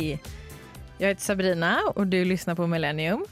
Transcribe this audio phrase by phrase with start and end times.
[0.00, 0.22] Hej!
[0.98, 3.24] Jag heter Sabrina och du lyssnar på Millennium.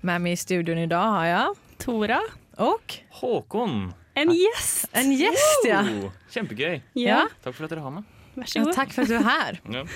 [0.00, 2.20] Med mig i studion idag har jag Tora.
[2.56, 3.92] och Håkon!
[4.14, 4.88] En gjest!
[4.92, 5.84] en gäst ja.
[6.30, 6.80] Kjempegøy.
[6.92, 7.28] ja.
[7.42, 8.04] Takk for at dere har meg.
[8.36, 8.64] Vær så ja.
[8.64, 8.74] god.
[8.74, 9.60] Tack för att du är här.
[9.72, 9.86] Ja.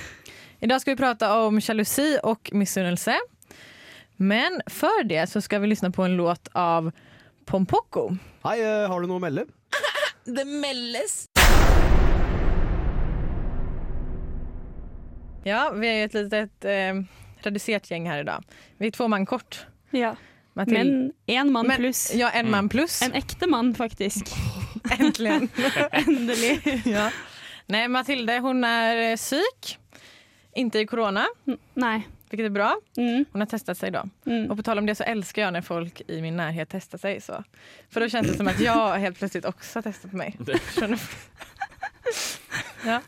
[0.60, 3.18] Idag ska vi prata om jalusi och missunnelse.
[4.16, 6.90] Men för det så ska vi lyssna på en låt av
[7.44, 8.16] Pompoko.
[8.42, 9.46] Hei, eh, har du noe å melde?
[10.24, 11.28] Det melles.
[15.44, 16.94] Ja, vi är ju ett litet eh,
[17.42, 18.44] reducerat gäng här idag.
[18.78, 19.66] Vi är två man kort.
[19.90, 20.16] Ja.
[20.54, 22.14] Mathilde- Men én mann Men- pluss.
[22.14, 23.02] Ja, en man plus.
[23.02, 24.26] En ekte mann, faktisk.
[24.98, 25.48] Äntligen.
[25.90, 26.82] Endelig.
[26.84, 27.10] ja.
[27.66, 29.78] Nej, Matilde hon är eh, psyk.
[30.54, 32.02] Inte i corona, N- Nei.
[32.30, 32.76] vilket är bra.
[32.96, 33.24] Mm.
[33.32, 34.02] Hon har testat sig då.
[34.26, 34.50] Mm.
[34.50, 37.20] Och på tal om det så älskar jag när folk i min närhet testar sig.
[37.20, 37.44] så.
[37.90, 40.36] För då känns det som att jag helt plötsligt också har testat mig.
[42.84, 43.00] Ja.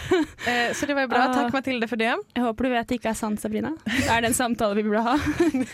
[0.48, 1.24] eh, så det var jo bra.
[1.34, 2.12] Takk, Mathilde, for det.
[2.34, 3.72] Jeg håper du vet det ikke er sant, Sabrina.
[3.88, 5.16] Det er samtale vi burde ha.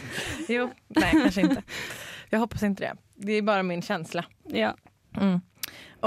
[0.54, 1.62] Jo, Nei, kanskje ikke.
[2.30, 2.92] Jeg håper ikke det.
[3.26, 4.24] Det er bare min känsla.
[4.54, 4.72] Ja.
[5.18, 5.40] Mm.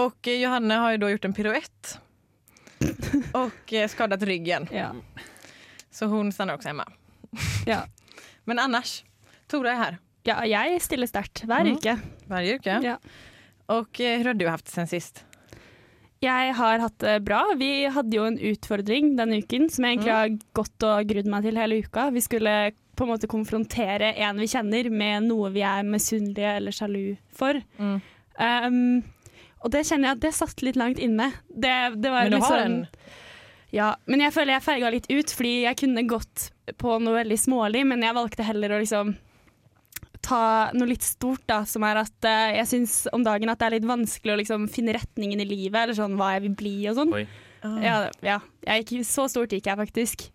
[0.02, 1.94] Og Johanne har jo da gjort en piruett.
[3.38, 4.68] og skadet ryggen.
[4.74, 4.92] ja.
[5.94, 6.88] Så hun stannar også hjemme.
[7.70, 7.84] Ja.
[8.50, 9.04] Men annars,
[9.48, 10.00] Tora er her.
[10.26, 11.76] ja, jeg stiller sterkt hver Mm.
[11.78, 11.94] uke.
[12.32, 12.80] Hver uke.
[12.82, 12.96] Ja.
[13.70, 15.22] Og hvordan har du haft det sen sist?
[16.24, 17.42] Jeg har hatt det bra.
[17.60, 21.48] Vi hadde jo en utfordring denne uken som jeg egentlig har gått og grudd meg
[21.48, 22.08] til hele uka.
[22.16, 22.54] Vi skulle
[22.94, 27.60] på en måte konfrontere en vi kjenner med noe vi er misunnelige eller sjalu for.
[27.80, 27.98] Mm.
[28.38, 28.80] Um,
[29.64, 31.32] og det kjenner jeg at det satt litt langt inne.
[31.50, 32.80] Det, det Men du liksom, har den?
[32.84, 33.12] en
[33.74, 37.40] Ja, men jeg føler jeg feiga litt ut, fordi jeg kunne gått på noe veldig
[37.42, 39.16] smålig, men jeg valgte heller å liksom
[40.34, 43.70] ta noe litt stort, da, som er at eh, jeg syns om dagen at det
[43.70, 46.78] er litt vanskelig å liksom finne retningen i livet, eller sånn hva jeg vil bli
[46.92, 47.18] og sånn.
[47.22, 47.26] Oi.
[47.64, 47.76] Ah.
[47.84, 48.40] Ja, ja.
[48.66, 50.26] Jeg gikk, så stort gikk jeg faktisk.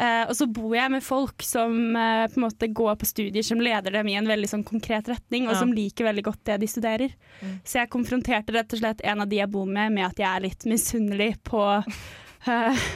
[0.00, 3.44] Eh, og så bor jeg med folk som eh, på en måte går på studier
[3.44, 5.58] som leder dem i en veldig sånn konkret retning, og Ja.
[5.60, 7.12] som liker veldig godt det de studerer.
[7.42, 7.58] Mm.
[7.60, 10.30] Så jeg konfronterte rett og slett en av de jeg bor med, med at jeg
[10.30, 11.60] er litt misunnelig på
[12.48, 12.86] eh,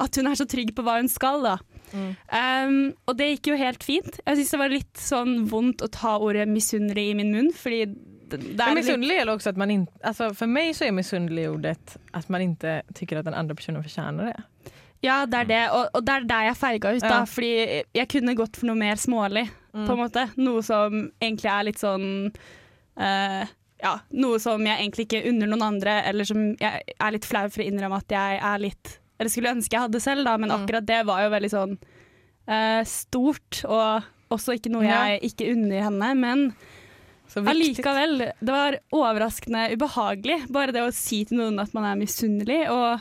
[0.00, 1.58] at hun er så trygg på hva hun skal, da.
[1.92, 2.14] Mm.
[2.40, 4.20] Um, og det gikk jo helt fint.
[4.26, 7.84] Jeg syns det var litt sånn vondt å ta ordet misunnelig i min munn, fordi
[8.30, 11.96] Men er missunnelig är också att man inte, alltså för mig så är misunnelig ordet
[12.12, 14.42] at man ikke tycker at den andre personen förtjänar det.
[15.00, 17.08] Ja, det er det, og, og det er der jeg feiga ut, da.
[17.08, 17.24] Ja.
[17.26, 19.86] Fordi jeg kunne gått for noe mer smålig, Mm.
[19.86, 20.28] på en måte.
[20.36, 22.32] Noe som egentlig er litt sånn
[22.98, 23.44] uh,
[23.80, 27.48] Ja, noe som jeg egentlig ikke unner noen andre, eller som jeg er litt flau
[27.48, 30.48] for å innrømme at jeg er litt Eller skulle ønske jeg hadde selv, da, men
[30.50, 30.62] Mm.
[30.64, 31.74] akkurat det var jo veldig sånn
[32.48, 36.08] uh, stort, og også ikke noe jeg ikke unner henne.
[36.16, 36.46] Men
[37.36, 40.40] allikevel, det var overraskende ubehagelig.
[40.50, 42.62] Bare det å si til noen at man er misunnelig.
[42.72, 43.00] Og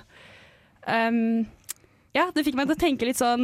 [0.90, 1.46] um,
[2.14, 3.44] ja, det fikk meg til å tenke litt sånn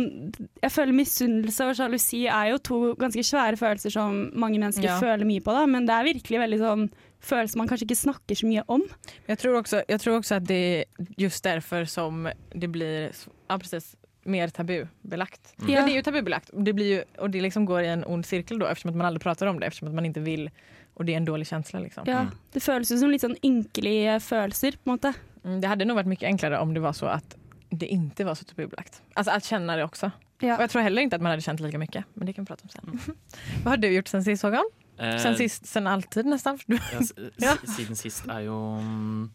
[0.64, 5.00] Jeg føler misunnelse og sjalusi er jo to ganske svære følelser som mange mennesker Ja.
[5.00, 6.88] føler mye på, da, men det er virkelig veldig sånn
[7.22, 8.84] følelser man kanskje ikke snakker så mye om.
[9.28, 13.12] Jeg tror, også, jeg tror også at det er just derfor som det blir
[13.50, 13.96] ja, precis,
[14.26, 15.54] mer tabubelagt.
[15.62, 15.70] Mm.
[15.70, 15.84] Ja.
[15.86, 18.60] Det er jo tabubelagt det, blir ju, och det liksom går i en ond cirkel
[18.60, 20.50] da, eftersom man aldri prater om det eftersom man ikke vil,
[20.96, 21.80] og det er en dårlig følelse.
[21.80, 22.08] Liksom.
[22.08, 22.32] Ja, Mm.
[22.52, 25.14] Det føles jo som litt sånn ynkelige følelser, på en måte.
[25.44, 27.36] Mm, det hadde nok vært mye enklere om det var så at
[27.70, 29.02] det ikke var så tabubelagt.
[29.16, 30.12] Altså att kjenne det også.
[30.42, 30.56] Ja.
[30.56, 32.48] Og jeg tror heller ikke at man hadde kjent lika mye, Men det kan vi
[32.48, 33.16] prate om sen.
[33.64, 34.66] Hva har du gjort sen sist Håkan?
[34.98, 36.60] Eh, siden sist, Siden alltid nesten?
[36.68, 37.02] Du- ja,
[37.44, 37.56] Ja.
[37.68, 39.26] Siden sist er jo mm,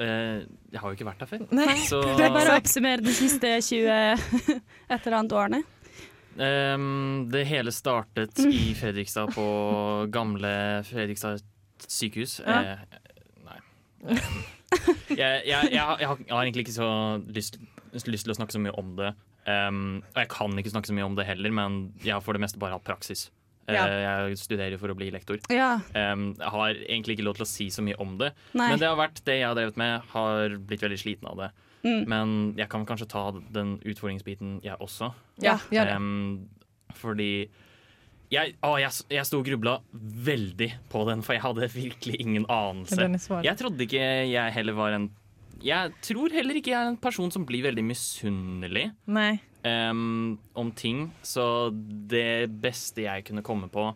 [0.00, 0.38] eh,
[0.72, 1.44] Jeg har jo ikke vært her før.
[1.52, 3.90] Nei, Så Det er bare å oppsummere de siste 20
[4.94, 5.62] et eller annet årene.
[6.40, 6.86] Eh,
[7.34, 9.46] det hele startet i Fredrikstad, på
[10.14, 10.52] gamle
[10.88, 11.42] Fredrikstad
[11.90, 12.38] sykehus.
[12.46, 12.60] Ja.
[12.60, 13.02] Eh,
[13.44, 13.58] nei.
[14.14, 14.38] Ehm,
[15.10, 16.88] jeg, jeg, jeg, har- jeg, har, jeg har egentlig ikke så
[17.34, 17.58] lyst,
[18.06, 19.12] lyst til å snakke så mye om det.
[19.50, 22.36] Um, og jeg kan ikke snakke så mye om det heller, men jeg har for
[22.36, 23.30] det meste bare hatt praksis.
[23.70, 24.26] Eh, Ja.
[24.28, 25.38] Jeg studerer for å bli lektor.
[25.50, 28.32] Ja, Um, jeg har egentlig ikke lov til å si så mye om det.
[28.54, 28.68] nei.
[28.70, 30.02] Men det har vært det jeg har drevet med.
[30.12, 31.50] Har blitt veldig sliten av det.
[31.84, 32.04] Mm.
[32.08, 35.12] Men jeg kan kanskje ta den utfordringsbiten, jeg også.
[35.40, 35.96] Ja, gjør det.
[35.96, 36.48] Um,
[36.94, 37.48] fordi
[38.30, 42.44] jeg, å, jeg, jeg sto og grubla veldig på den, for jeg hadde virkelig ingen
[42.46, 43.08] anelse.
[43.42, 45.08] Jeg trodde ikke jeg heller var en
[45.64, 48.86] Jeg tror heller ikke jeg er en person som blir veldig misunnelig
[49.66, 51.10] ehm, om ting.
[51.22, 51.44] Så
[52.10, 53.90] det beste jeg kunne komme på,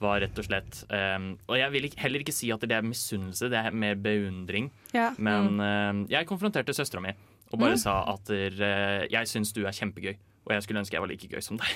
[0.00, 2.86] var rett og slett um, Og jeg vil ikke, heller ikke si at det er
[2.86, 4.70] misunnelse, det er mer beundring.
[4.96, 5.10] Ja.
[5.20, 7.12] Men ehm, jeg konfronterte søstera mi
[7.50, 7.80] og bare Mm.
[7.82, 10.14] sa at der, jeg syns du er kjempegøy.
[10.46, 11.68] Og jeg skulle ønske jeg var like gøy som deg.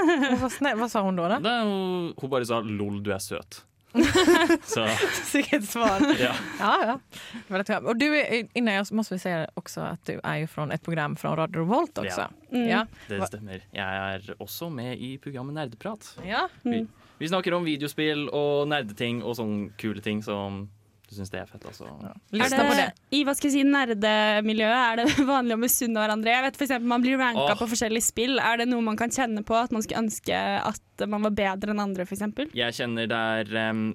[0.78, 1.28] Hva sa hun då?
[1.42, 3.62] Da, hun, hun bare sa 'lol, du er søt'.
[4.64, 4.88] Så
[5.24, 6.00] Sikkert svar.
[6.20, 6.34] ja.
[6.60, 7.00] Ja,
[7.48, 7.78] ja.
[7.78, 10.82] Och du är, innan jag måste vi säga också att du är ju från ett
[10.82, 12.20] program från Radio Revolt också.
[12.20, 12.56] Ja.
[12.56, 12.68] Mm.
[12.68, 12.86] Ja.
[13.08, 13.60] det stemmer.
[13.72, 16.18] Jeg er også med i programmet Nerdeprat.
[16.26, 16.48] ja.
[16.64, 16.88] Mm.
[17.18, 20.68] Vi snakker om videospill og nerdeting og sånne kule ting som
[21.16, 21.64] syns det er fett.
[21.68, 21.88] Altså.
[22.32, 22.86] Er det.
[23.14, 26.32] I hva skal jeg si, nerdemiljøet er det vanlig å misunne hverandre?
[26.34, 27.58] Jeg vet for eksempel, Man blir ranka Åh.
[27.60, 28.38] på forskjellige spill.
[28.42, 29.56] Er det noe man kan kjenne på?
[29.58, 30.40] At man skulle ønske
[30.72, 32.24] at man var bedre enn andre, f.eks.?
[32.56, 33.86] Jeg kjenner der um,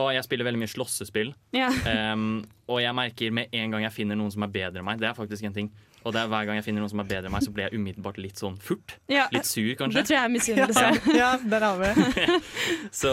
[0.00, 1.32] å, jeg spiller veldig mye slåssespill.
[1.56, 1.70] Ja.
[2.12, 5.00] Um, og jeg merker med en gang jeg finner noen som er bedre enn meg,
[5.02, 5.72] det er faktisk en ting.
[6.04, 7.68] Og det er hver gang jeg finner noen som er bedre enn meg, så blir
[7.68, 8.96] jeg umiddelbart litt sånn furt.
[9.12, 9.28] ja.
[9.32, 9.76] Litt sur, Det
[10.06, 10.86] tror jeg er misunnelse.
[11.22, 12.40] ja, der har vi det.
[13.02, 13.12] Så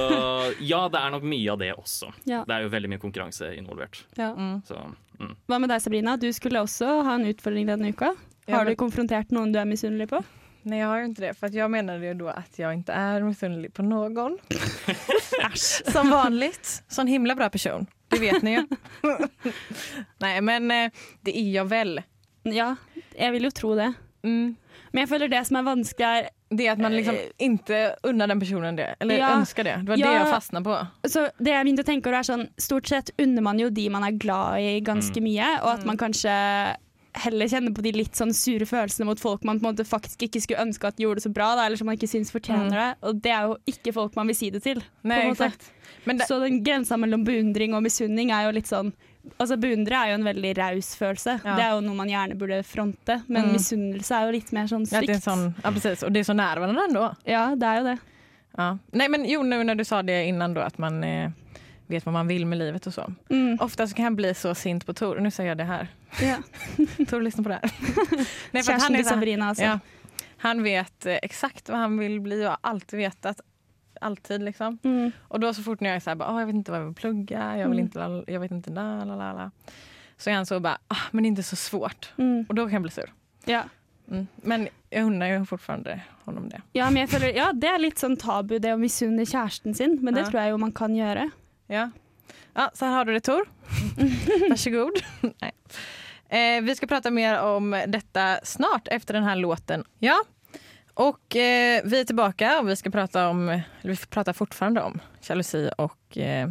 [0.59, 2.13] ja, det er nok mye av det også.
[2.23, 2.43] Ja.
[2.47, 4.03] Det er jo veldig mye konkurranse involvert.
[4.17, 4.33] Ja.
[4.33, 4.59] Mm.
[4.67, 4.79] Så
[5.19, 5.37] mm.
[5.47, 6.17] Hva med deg, Sabrina?
[6.17, 8.13] Du skulle også ha en utfordring denne uka.
[8.49, 10.23] Har du konfrontert noen du er misunnelig på?
[10.61, 11.33] Nej, jag har ju inte det.
[11.33, 14.37] För jeg jag menade ju då att jag inte är missunnelig på någon.
[15.91, 16.83] Som vanligt.
[16.87, 17.85] Sån himla bra person.
[18.07, 18.67] Det vet ni ju.
[20.17, 20.91] Nej, men eh,
[21.21, 22.01] det är jag väl.
[22.45, 22.75] Ja,
[23.17, 23.95] jeg vil jo tro det.
[24.23, 24.55] Mm.
[24.91, 28.39] Men jeg føler det som er vanskelig, er Det at man liksom ikke unner den
[28.39, 28.95] personen det.
[28.99, 29.35] Eller Ja.
[29.37, 29.85] ønsker det.
[29.85, 30.05] Det var Ja.
[30.09, 30.87] det jeg fastna på.
[31.05, 33.87] så det jeg begynte å tenke over er sånn, Stort sett unner man jo de
[33.89, 35.23] man er glad i, ganske Mm.
[35.23, 35.61] mye.
[35.61, 36.75] Og at man kanskje
[37.15, 40.17] heller kjenner på de litt sånn sure følelsene mot folk man på en måte faktisk
[40.27, 42.69] ikke skulle ønske at gjorde det så bra, da, eller som man ikke syns fortjener
[42.69, 42.71] Mm.
[42.71, 42.95] det.
[43.03, 44.81] Og det er jo ikke folk man vil si det til.
[45.03, 45.53] Nej, en måte.
[46.05, 48.91] Men det, Så den grensa mellom beundring og misunning er jo litt sånn
[49.37, 51.35] Altså Beundre er jo en veldig raus følelse.
[51.45, 51.55] Ja.
[51.55, 53.19] Det er jo noe man gjerne burde fronte.
[53.27, 53.51] Men Mm.
[53.53, 55.23] misunnelse er jo litt mer sånn ja, stygt.
[55.23, 56.03] sån, ja, precis.
[56.03, 57.15] Og det er så nærværende varandra.
[57.25, 57.97] Ja, det er jo det.
[58.57, 58.77] Ja.
[58.93, 61.29] Nei, men jo, nå når du sa det innan då at man eh,
[61.87, 63.05] vet hva man vil med livet og så.
[63.29, 63.57] Mm.
[63.61, 65.15] Ofte så kan jeg bli så sint på Tor.
[65.21, 65.87] Nå sier jeg det her.
[66.21, 66.37] Ja.
[67.09, 67.71] Tor, lyssna på det her.
[68.53, 69.63] Nej, Kjæresten til Sabrina, altså.
[69.63, 69.79] ja,
[70.43, 73.41] han vet eh, exakt hva han vil bli og har alltid vetat.
[74.01, 74.77] Alltid liksom.
[74.83, 75.11] Mm.
[75.27, 76.85] Och då så fort när jag är så här, bara, jag vet inte vad jag
[76.85, 77.85] vill plugga, jag, vill Mm.
[77.85, 79.51] inte, jag vet inte, la, la, la, la.
[80.17, 82.13] Så är han så bara, ah, men det är inte så svårt.
[82.17, 82.45] Mm.
[82.49, 83.13] Och då kan jag bli sur.
[83.45, 83.63] Ja.
[84.11, 84.27] Mm.
[84.35, 86.61] Men jeg unner jo fortfarande honom det.
[86.73, 89.99] Ja, men jeg føler, ja, det er litt sånn tabu, det å misunne kjæresten sin.
[90.01, 90.29] Men det Ja.
[90.31, 91.29] tror jeg jo man kan gjøre.
[91.67, 91.89] Ja.
[92.55, 93.45] ja, så her har du det Tor.
[94.49, 94.97] Varsågod.
[95.41, 95.51] Nej.
[96.29, 99.83] Eh, vi skal prate mer om dette snart efter denne låten.
[99.99, 100.17] Ja,
[100.99, 104.99] och eh, vi är tillbaka och vi ska prata om, eller vi pratar fortfarande om
[105.21, 106.49] jalousi och eh,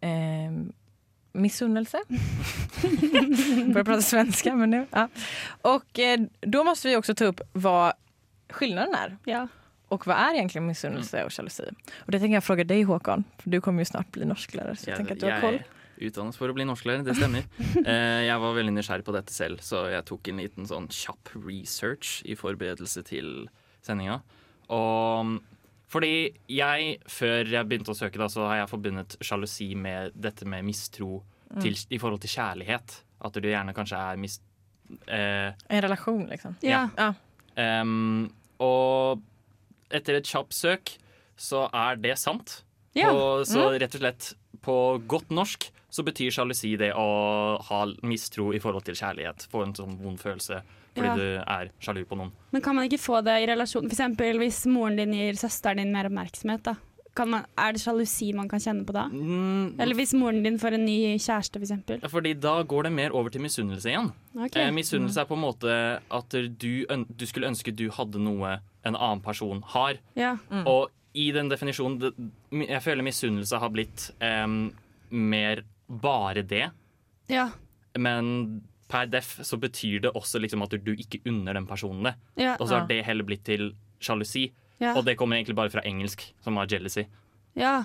[0.00, 0.52] eh,
[1.32, 1.98] missunnelse.
[3.66, 4.86] Börjar prata svenska men nu.
[4.90, 5.08] Ja.
[5.62, 7.92] Och eh, då måste vi också ta upp vad
[8.50, 9.16] skillnaden är.
[9.24, 9.48] Ja.
[9.88, 11.70] Och vad är egentligen missunnelse och jalousi?
[11.98, 14.76] Och det tänker jag fråga dig Håkan, för du kommer ju snart bli norsklärare.
[14.76, 15.62] Så jag, tänker att du har koll.
[16.08, 17.46] Utdannet for å bli norsklærer, det stemmer.
[17.82, 21.32] Eh, jeg var veldig nysgjerrig på dette selv, så jeg tok en liten sånn kjapp
[21.42, 23.48] research i forberedelse til
[23.84, 24.20] sendinga.
[24.72, 25.38] Og
[25.92, 26.12] fordi
[26.48, 30.64] jeg, før jeg begynte å søke, da, så har jeg forbundet sjalusi med dette med
[30.64, 31.18] mistro
[31.60, 32.94] til, i forhold til kjærlighet.
[33.26, 34.38] At du gjerne kanskje er mis...
[35.04, 36.56] Eh, En relasjon, liksom.
[36.64, 36.86] Ja.
[36.96, 37.10] Ja.
[37.82, 38.30] Um,
[38.62, 39.20] og
[39.92, 40.94] etter et kjapt søk
[41.36, 42.62] så er det sant.
[42.96, 43.10] Ja.
[43.12, 44.30] Og så rett og slett
[44.64, 44.76] på
[45.10, 47.08] godt norsk så betyr sjalusi det å
[47.68, 49.44] ha mistro i forhold til kjærlighet.
[49.52, 50.62] Få en sånn vond følelse
[50.92, 51.16] fordi Ja.
[51.16, 52.32] du er sjalu på noen.
[52.52, 55.92] Men kan man ikke få det i relasjon eksempel hvis moren din gir søsteren din
[55.92, 56.74] mer oppmerksomhet, da.
[57.14, 59.06] Kan man, er det sjalusi man kan kjenne på da?
[59.12, 62.00] Mm, Eller hvis moren din får en ny kjæreste, for eksempel.
[62.08, 64.12] fordi da går det mer over til misunnelse igjen.
[64.34, 64.62] Okay.
[64.64, 68.96] Eh, misunnelse er på en måte at du, du skulle ønske du hadde noe en
[68.96, 69.98] annen person har.
[70.16, 70.38] Ja.
[70.64, 72.00] Og i den definisjonen
[72.50, 74.46] Jeg føler misunnelse har blitt eh,
[75.10, 75.62] mer
[76.00, 76.70] bare det.
[77.28, 77.50] Ja.
[77.98, 82.14] Men per def så betyr det også liksom at du ikke unner den personen det.
[82.36, 82.56] Ja.
[82.60, 82.78] Og så Ja.
[82.80, 84.50] har det heller blitt til sjalusi.
[84.80, 84.94] Ja.
[84.96, 87.04] Og det kommer egentlig bare fra engelsk, som har jealousy.
[87.54, 87.84] Ja.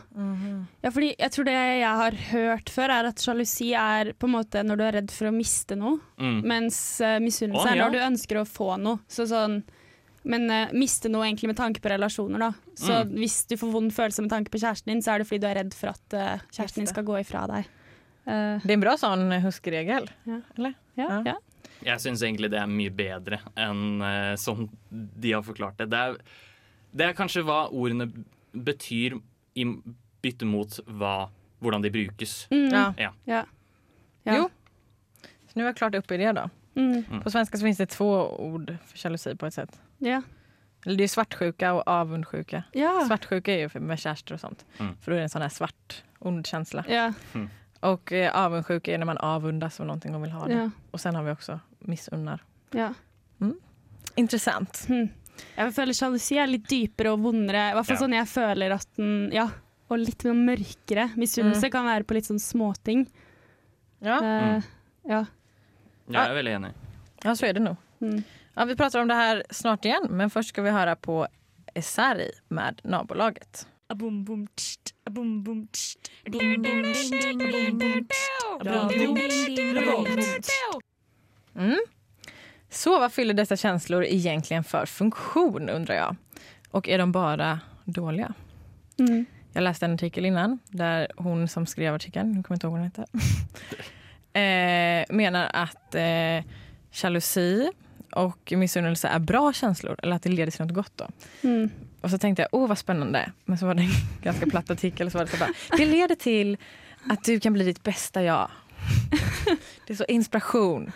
[0.81, 4.31] ja, fordi jeg tror det jeg har hørt før, er at sjalusi er på en
[4.37, 6.41] måte når du er redd for å miste noe, Mm.
[6.47, 7.83] mens uh, misunnelse Å, er ja.
[7.89, 8.99] når du ønsker å få noe.
[9.09, 9.63] Så sånn,
[10.23, 12.51] men uh, miste noe egentlig med tanke på relasjoner, da.
[12.75, 13.17] Så Mm.
[13.19, 15.47] hvis du får vond følelse med tanke på kjæresten din, så er det fordi du
[15.47, 17.65] er redd for at uh, kjæresten din skal gå ifra deg.
[18.27, 20.09] Eh, Det er en bra sånn huskeregel.
[20.27, 20.41] Ja.
[20.57, 20.73] Eller?
[20.97, 21.37] ja, Ja.
[21.85, 25.89] Jeg syns egentlig det er mye bedre enn uh, som de har forklart det.
[25.91, 26.15] Det er,
[26.97, 28.07] det er kanskje hva ordene
[28.53, 29.19] betyr
[29.55, 29.65] i
[30.25, 31.29] bytte mot hva,
[31.61, 32.47] hvordan de brukes.
[32.51, 32.93] Mm, Ja.
[32.97, 33.11] Ja.
[33.29, 33.43] ja.
[34.25, 34.35] Ja.
[34.41, 34.49] Jo.
[35.47, 36.47] Så nå har jeg klart opp i det da.
[36.75, 39.77] Mm, På svenska så finnes det to ord for sjalusi på et sett.
[40.01, 40.21] ja.
[40.85, 42.63] Eller det er svartsjuka og avundsjuka.
[42.77, 42.91] Ja.
[43.09, 44.61] Svartsjuka er jo med kjærester og sånt.
[44.79, 44.91] Mm.
[45.01, 46.83] for da er det en sånn svart, ond känsla.
[46.87, 47.09] Ja.
[47.79, 50.53] Och eh, avundsjuka är när man avundas av någonting och vill ha det.
[50.53, 50.69] Ja.
[50.91, 52.43] Och sen har vi också missunnar.
[52.71, 52.93] ja.
[54.15, 54.85] Intressant.
[54.89, 55.09] Mm.
[55.57, 57.67] Jeg føler sjalusi er litt dypere og vondere.
[57.69, 58.01] I hvert fall Ja.
[58.01, 59.49] sånn jeg føler at den Ja.
[59.89, 61.11] og litt mer mørkere.
[61.15, 63.05] Misunnelse kan være på litt sånn småting.
[64.01, 64.17] Ja.
[64.17, 64.61] Eh,
[65.05, 65.25] ja.
[66.09, 66.73] Jeg er veldig enig.
[67.23, 67.75] ja, så är det nog.
[68.01, 68.23] Mm.
[68.55, 71.27] Ja, vi pratar om det här snart igen, men först ska vi höra på
[71.75, 73.67] Esari med nabolaget.
[81.55, 81.77] Mm.
[82.69, 86.15] Så vad fyller dessa känslor egentligen för funktion undrar jag?
[86.71, 88.33] Och är de bara dåliga?
[88.99, 89.25] Mm.
[89.53, 92.73] Jag läste en artikel innan där hon som skrev artikeln, nu kommer jag inte ihåg
[92.73, 93.05] vad hon heter,
[95.09, 96.53] eh, menar att eh,
[96.91, 97.71] jalusi
[98.11, 100.91] och missunnelse är bra känslor eller att det leder till något gott.
[100.95, 101.07] Då.
[101.41, 101.69] Mm.
[102.07, 103.31] Och så tänkte jag, åh vad spännande.
[103.45, 103.89] Men så var det en
[104.21, 105.11] ganska platt artikel.
[105.11, 106.57] Så var det, så bara, det leder till
[107.09, 108.49] att du kan bli ditt bästa jag.
[109.87, 110.91] Det är så inspiration.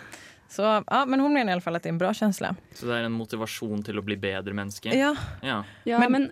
[0.48, 2.54] Så, ja, men hun mener i alle fall at det er en bra känsla.
[2.74, 4.94] Så det er en motivasjon til å bli bedre menneske.
[4.96, 5.64] Ja, Ja.
[5.84, 6.30] Ja, Men-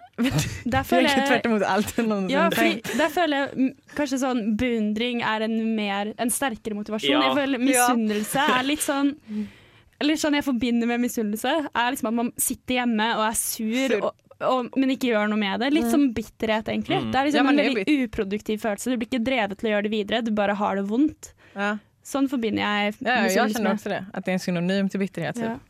[0.65, 4.43] der føler jeg tvert imot alt någonsin Ja, fordi der føler jeg mm, kanskje sånn
[4.57, 7.11] beundring er en, mer, en sterkere motivasjon.
[7.21, 7.23] Ja.
[7.29, 9.13] Jeg føler misunnelse er litt sånn
[10.01, 13.89] Litt sånn jeg forbinder med misunnelse, er liksom at man sitter hjemme og er sur,
[13.93, 14.05] Sur.
[14.07, 15.71] Og, og, men ikke gjør noe med det.
[15.75, 17.01] Litt som bitterhet, egentlig.
[17.03, 17.13] Mm.
[17.13, 18.91] Det er liksom ja, en veldig er uproduktiv følelse.
[18.91, 21.33] Du blir ikke drevet til å gjøre det videre, du bare har det vondt.
[21.55, 21.75] Ja.
[22.07, 23.85] Sånn forbinder jeg Ja, jag misunnelse känner med.
[23.93, 24.05] det.
[24.15, 25.37] At det er en synonym til bitterhet.
[25.37, 25.67] Typ.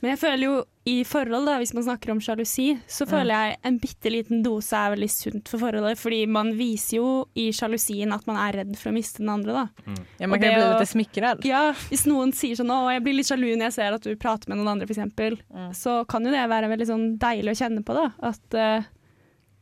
[0.00, 0.56] Men jeg føler jo
[0.88, 4.72] i forhold, da, hvis man snakker om sjalusi, så føler jeg en bitte liten dose
[4.78, 5.98] er veldig sunt for forholdet.
[6.00, 9.52] Fordi man viser jo i sjalusien at man er redd for å miste den andre,
[9.52, 9.96] da.
[10.22, 11.44] Ja, man kan jo bli litt lite smickrad.
[11.44, 14.14] Ja, hvis noen sier sånn 'Å, jeg blir litt sjalu når jeg ser at du
[14.16, 15.74] prater med noen andre', f.eks., Mm.
[15.74, 18.12] så kan jo det være veldig sånn deilig å kjenne på, da.
[18.22, 18.82] At uh,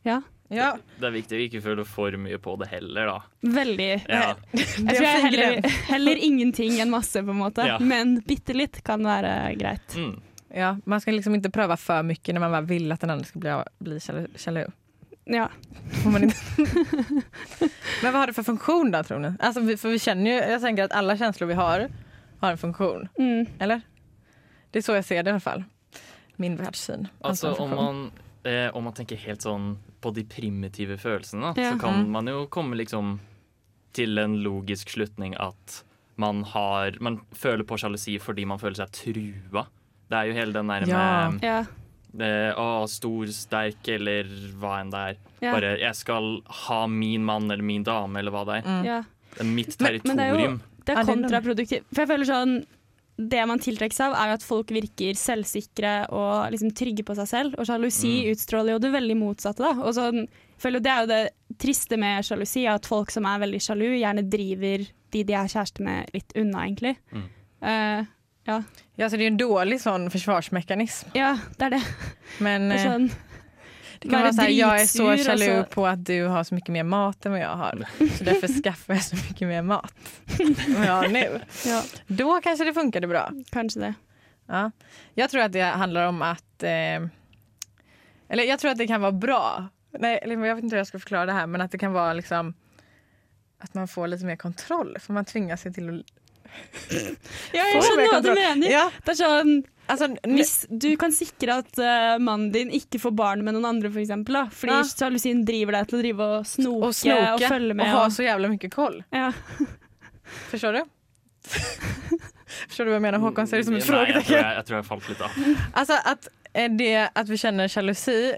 [0.05, 3.19] ja, Ja, Det er viktig å ikke føle for mye på det heller, da.
[3.43, 4.35] veldig Ja.
[4.53, 7.65] Jeg tror jeg heller, heller ingenting enn masse, på en måte.
[7.67, 7.77] Ja.
[7.79, 9.97] Men bitte litt kan være greit.
[9.97, 10.21] Mm.
[10.53, 13.25] Ja, man ska liksom inte pröva för mycket när man bare vill att den andra
[13.25, 13.99] ska bli, bli
[14.45, 14.67] jalu.
[15.23, 15.49] Ja.
[16.03, 16.35] Får man inte.
[18.03, 19.33] Men vad har det för funktion då tror ni?
[19.39, 21.89] Alltså, vi, för vi känner ju, jag tänker att alla känslor vi har
[22.39, 23.07] har en funktion.
[23.17, 23.45] Mm.
[23.59, 23.81] Eller?
[24.71, 25.63] Det är så jag ser det i alla fall.
[26.35, 27.07] Min världssyn.
[27.21, 28.11] Altså, Alltså, om man,
[28.43, 31.71] eh, om man tenker helt sånn på de primitive følelsene, Ja.
[31.71, 32.11] så kan Mm.
[32.11, 33.19] man jo komme liksom
[33.93, 35.83] til en logisk slutning at
[36.15, 39.65] man har Man føler på sjalusi fordi man føler seg trua.
[40.09, 41.59] Det er jo hele den der med Ja.
[42.19, 44.23] eh, å, stor, sterk eller
[44.59, 45.17] hva enn det er.
[45.41, 45.51] Ja.
[45.53, 48.67] Bare 'jeg skal ha min mann eller min dame' eller hva det er.
[48.69, 48.85] Mm.
[48.85, 49.01] ja.
[49.35, 51.83] Det er mitt Men- men det er jo- Det er kontraproduktivt.
[51.93, 52.65] For jeg føler sånn
[53.19, 57.25] Det man tiltrekkes av, er jo at folk virker selvsikre og liksom trygge på seg
[57.27, 57.55] selv.
[57.57, 58.31] Og sjalusi Mm.
[58.35, 59.57] utstråler jo det veldig motsatte.
[59.57, 59.71] Da.
[59.81, 60.27] Og sånn,
[60.59, 63.99] føler jo Det er jo det triste med sjalusi, at folk som er veldig sjalu,
[63.99, 66.97] gjerne driver de de er kjæreste med, litt unna, egentlig.
[67.11, 67.23] Mm.
[67.63, 68.05] Eh,
[68.47, 68.61] ja.
[68.97, 71.09] Ja, så det är en dålig sånn försvarsmekanism.
[71.13, 71.81] ja, det er det.
[72.41, 73.05] Men det eh, sånn,
[74.01, 74.87] det kan være sånn så er
[75.17, 77.83] så sjalu och så- på at du har så mye mer mat enn jeg har.
[78.17, 79.93] Så derfor skaffer jeg så mye mer mat
[80.39, 81.23] enn jeg har nu.
[81.71, 83.27] ja, Da kanskje det funkade bra.
[83.53, 83.93] kanskje det.
[84.49, 84.71] Ja.
[85.15, 87.03] Jeg tror at det handler om at Eh,
[88.29, 89.69] eller jeg tror at det kan være bra.
[89.99, 92.15] Nei, jeg vet ikke hvordan jeg skal forklare det her, men at det kan være
[92.17, 92.53] liksom
[93.61, 94.95] At man får litt mer kontroll.
[94.99, 96.05] For man tvingar seg til att...
[97.53, 98.69] Ja, jeg skjønner hva du mener.
[98.71, 99.51] Ja, Det er sånn
[99.87, 103.91] altså, Hvis du kan sikre at uh, mannen din ikke får barn med noen andre,
[103.91, 104.83] for eksempel, da, fordi Ja.
[104.83, 107.85] sjalusien driver deg til å drive og snoke och og, følge med.
[107.87, 109.03] Og ha og- så jævla mye koll.
[109.11, 109.31] ja.
[110.51, 110.81] Forstår du?
[112.67, 113.19] Forstår du hva jeg mener?
[113.23, 113.47] Håkon?
[113.47, 115.31] Ser ut som et Nei, jeg jeg, tror jeg falt litt av.
[115.73, 118.35] Altså, att, eh, det, at vi kjenner sjalusi,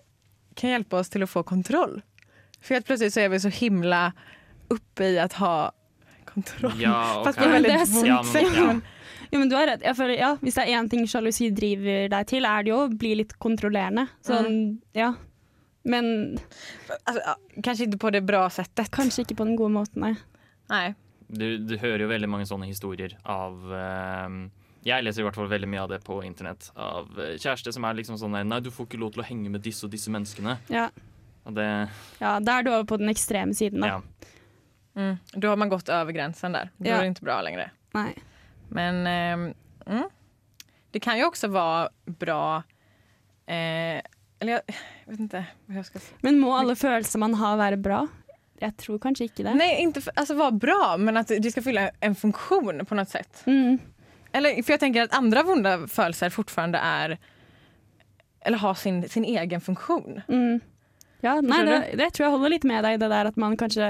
[0.56, 2.02] kan hjelpe oss til å få kontroll.
[2.62, 4.12] For helt plutselig så er vi så himla
[4.70, 5.54] oppe i å ha
[6.34, 6.76] kontroll.
[6.82, 6.96] Ja,
[7.26, 7.44] Fast ok.
[7.44, 8.68] på ett Det er väldigt vondt Ja, men- ja.
[8.74, 8.82] Men,
[9.32, 9.84] Jo, men du har rett.
[9.86, 12.78] Jeg føler, ja, hvis det er én ting sjalusi driver deg til, er det jo
[12.88, 14.08] å bli litt kontrollerende.
[14.26, 15.12] Sånn, ja.
[15.86, 16.08] Men
[17.06, 18.90] altså, Kanskje ikke på det bra settet.
[18.92, 20.16] kanskje ikke på den gode måten, nei.
[20.72, 20.96] nei.
[21.30, 24.50] Du, du hører jo veldig mange sånne historier av uh,
[24.88, 26.72] Jeg leser i hvert fall veldig mye av det på internett.
[26.76, 27.06] Av
[27.38, 29.62] kjæreste som er liksom sånn der, Nei, du får ikke lov til å henge med
[29.62, 30.58] disse og disse menneskene.
[30.74, 30.88] Ja.
[31.46, 31.70] Og det
[32.20, 33.88] ja, da er du over på den ekstreme siden, da.
[34.00, 34.34] Ja.
[35.00, 35.18] Mm.
[35.34, 36.70] Då har man gått over grensen der.
[36.78, 36.98] Då Ja.
[36.98, 37.72] er det ikke bra lenger.
[37.96, 38.14] Nei.
[38.70, 39.54] Men eh,
[39.94, 40.10] mm.
[40.92, 42.64] det kan jo også være bra...
[43.48, 44.02] Eh,
[44.40, 44.76] eller jeg,
[45.08, 46.18] vet ikke hva jeg skal si.
[46.24, 48.06] Men må alle følelser man har, være bra?
[48.60, 49.56] Jeg tror kanskje ikke det.
[49.56, 53.44] Nei, ikke altså, være bra, men at de skal fylle en funksjon på noe sett.
[53.48, 53.80] Mm.
[54.36, 57.18] Eller, for jeg tenker at andre vonde følelser fortsatt er
[58.46, 60.22] eller har sin, sin egen funksjon.
[60.28, 60.60] Mm.
[61.22, 63.58] Ja, nei, det, det tror jeg holder litt med deg i det der at man
[63.60, 63.88] kanskje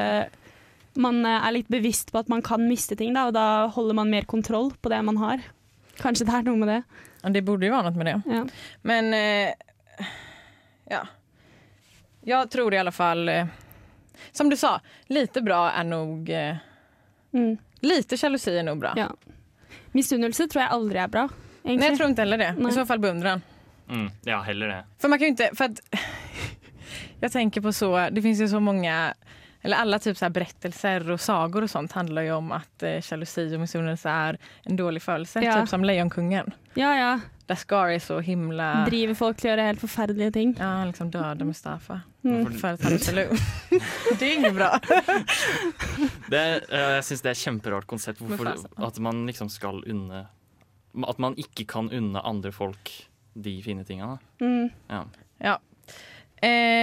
[0.98, 3.96] man eh, er litt bevisst på at man kan miste ting, da, og da holder
[4.00, 5.44] man mer kontroll på det man har.
[6.00, 6.80] Kanskje det er noe med det.
[7.24, 8.18] Ja, det borde jo være noe med det.
[8.32, 8.44] Ja.
[8.88, 10.06] Men eh,
[10.90, 11.04] ja.
[12.26, 13.30] Jeg tror i alle fall...
[13.30, 13.48] Eh,
[14.36, 16.30] Som du sa, lite bra er nog...
[16.30, 16.56] Eh,
[17.32, 17.58] Mm.
[17.86, 18.96] lite sjalusi er nog bra.
[18.98, 19.06] Ja.
[19.94, 21.28] Misunnelse tror jeg aldri er bra.
[21.62, 21.76] Egentlig.
[21.78, 22.48] Nei, jeg tror ikke heller det.
[22.58, 22.72] Nei.
[22.72, 23.44] I så fall beundran.
[23.86, 24.80] Mm, ja, heller det.
[24.98, 25.80] For man kan jo ikke For at
[27.22, 27.92] Jeg tenker på så...
[28.10, 29.14] Det fins jo så många...
[29.62, 33.12] Eller alla typ så här berättelser och sagor och sånt handlar ju om att eh,
[33.12, 35.42] jalusi och misunnelse är en dålig følelse.
[35.42, 35.62] Ja.
[35.62, 36.52] Typ som Lejonkungen.
[36.74, 37.20] Ja, ja.
[37.50, 38.86] Der Scar er så himla...
[38.86, 40.52] Driver folk til å gjøre helt forferdelige ting.
[40.60, 42.02] Ja, han liksom døde Mustafa.
[42.22, 42.44] Mm.
[42.60, 43.24] For är sjalu.
[44.20, 44.68] det er inget bra.
[46.34, 48.22] det eh, jeg syns det er et kjemperart konsept.
[48.22, 50.28] Hvorfor, at man liksom skal unne
[51.08, 52.92] At man ikke kan unne andre folk
[53.34, 54.20] de fine tingene.
[54.42, 54.70] Mm.
[54.90, 55.04] Ja.
[55.42, 55.58] Ja.
[56.42, 56.79] Eh,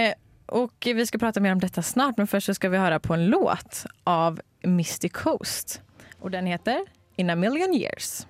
[0.63, 3.13] och vi ska prata mer om detta snart, men först så ska vi höra på
[3.13, 5.81] en låt av Misty Coast.
[6.19, 6.85] Och den heter
[7.15, 8.27] In a million years.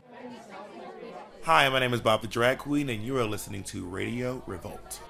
[1.46, 5.02] Hi, my name is Bob the Drag Queen, and you are listening to Radio Revolt.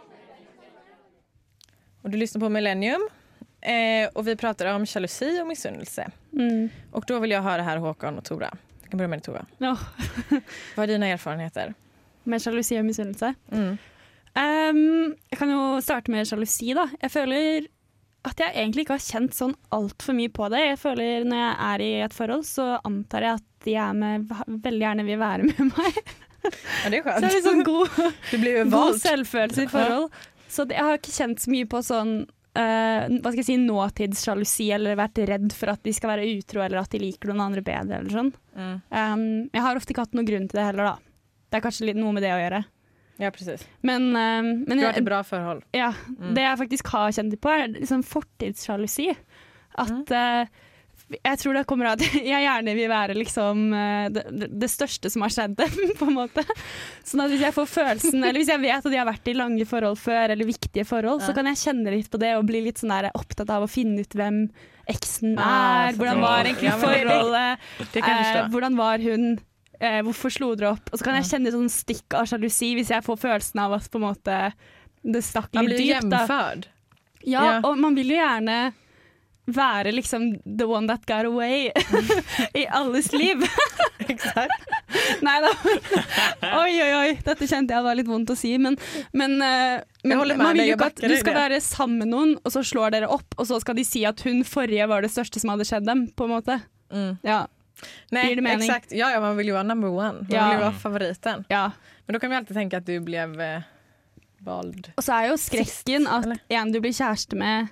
[2.02, 3.10] Och du lyssnar på Millennium.
[3.62, 6.12] Eh, och vi pratar om jalusi och missunnelse.
[6.34, 6.70] Mm.
[6.92, 8.58] Och då vill jag höra här Håkan och Tora.
[8.82, 9.46] Jag kan börja med dig Tora.
[9.58, 9.78] Ja.
[10.76, 11.74] Vad är dina erfarenheter?
[12.24, 13.34] Med sjalusi og missunnelse?
[13.52, 13.78] Mm.
[14.38, 16.88] Um, jeg kan jo starte med sjalusi, da.
[17.02, 17.66] Jeg føler
[18.28, 20.60] at jeg egentlig ikke har kjent sånn altfor mye på det.
[20.66, 24.30] Jeg føler Når jeg er i et forhold, så antar jeg at de er med,
[24.64, 26.00] veldig gjerne vil være med meg.
[26.48, 27.22] Ja, det är Så skönt.
[27.22, 28.00] det er litt sånn god,
[28.78, 30.10] god selvfølelse i forhold.
[30.48, 34.70] Så jeg har ikke kjent så mye på sånn uh, hva skal jeg si, nåtidssjalusi
[34.78, 37.64] eller vært redd for at de skal være utro eller at de liker noen andre
[37.66, 38.32] bedre eller sånn.
[38.56, 38.78] Mm.
[38.94, 40.96] Um, jeg har ofte ikke hatt noen grunn til det heller, da.
[41.48, 42.64] Det er kanskje litt noe med det å gjøre.
[43.20, 43.64] Ja, precis.
[43.82, 45.64] Men, uh, men Du har et bra forhold.
[45.74, 46.34] Ja, Mm.
[46.36, 49.10] det jeg faktisk har kjent på, er liksom fortidssjalusi.
[49.78, 50.46] At uh,
[51.24, 52.02] jeg tror det kommer av at
[52.34, 56.18] jeg gjerne vil være liksom eh, det, det- største som har skjedd dem, på en
[56.18, 56.44] måte.
[57.08, 59.36] Sånn at hvis jeg får følelsen, eller hvis jeg vet at de har vært i
[59.38, 61.28] lange forhold før, eller viktige forhold, Ja.
[61.30, 63.70] så kan jeg kjenne litt på det og bli litt sånn der opptatt av å
[63.72, 64.42] finne ut hvem
[64.90, 69.38] eksen Ah, er, hvordan var egentlig forholdet, eh, hvordan var hun,
[69.80, 70.90] eh, hvorfor slo dere opp?
[70.92, 73.90] Og så kan jeg kjenne sånn stikk av sjalusi hvis jeg får følelsen av at
[73.92, 74.40] på en måte
[75.08, 76.10] det stakk Man litt blir dypt.
[76.12, 76.24] da.
[76.26, 76.68] jämförd.
[77.28, 77.60] Ja, Ja.
[77.64, 78.74] og man vil jo gjerne
[79.48, 81.72] være liksom the one that got away
[82.54, 83.40] i alles liv.
[85.24, 85.52] Nei da.
[86.62, 87.12] Oi, oi, oi.
[87.26, 88.76] Dette kjente jeg var litt vondt å si, men,
[89.18, 92.54] men, eh, men man vil jo ikke at du skal være sammen med noen, og
[92.54, 95.40] så slår dere opp, og så skal de si at hun forrige var det største
[95.44, 96.60] som hadde skjedd dem, på en måte.
[96.92, 97.14] Mm.
[97.28, 97.46] Ja.
[98.12, 98.70] Nej, det mening?
[98.70, 98.92] exakt.
[98.92, 100.14] Ja, ja, man vill ju vara number one.
[100.14, 100.44] Man Ja.
[100.50, 101.46] vill ju vara favoriten.
[101.50, 101.72] ja.
[102.06, 103.62] Men då kan vi alltid tänka att du blev eh,
[104.40, 104.92] vald.
[104.98, 105.66] Og så er jo skrekken
[106.06, 106.40] Sist, at eller?
[106.50, 107.68] en du blir kjæreste med,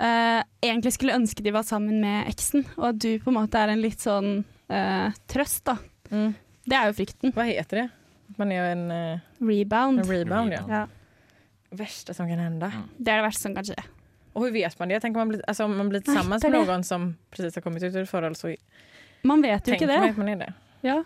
[0.00, 3.58] eh, egentlig skulle ønske de var sammen med eksen, og at du på en måte
[3.58, 5.76] er en litt sånn eh, trøst, da.
[6.10, 6.34] Mm.
[6.66, 7.32] Det er jo frykten.
[7.36, 7.88] Vad heter det?
[8.36, 10.00] Man är en, eh, Rebound.
[10.00, 10.52] en rebound.
[10.52, 10.64] Ja.
[10.68, 10.86] Ja.
[11.70, 12.66] Värsta som kan hända.
[12.66, 12.88] Mm.
[12.96, 13.82] Det er det verste som kan skje.
[14.32, 14.92] Och hur vet man det?
[14.94, 16.58] Jag tänker man blir, alltså, om man blir tillsammans med det.
[16.58, 18.54] någon som precis har kommit ut ur ett förhåll så
[19.26, 20.00] Man vet jo ikke det.
[20.16, 20.52] man är det.
[20.86, 21.00] Ja.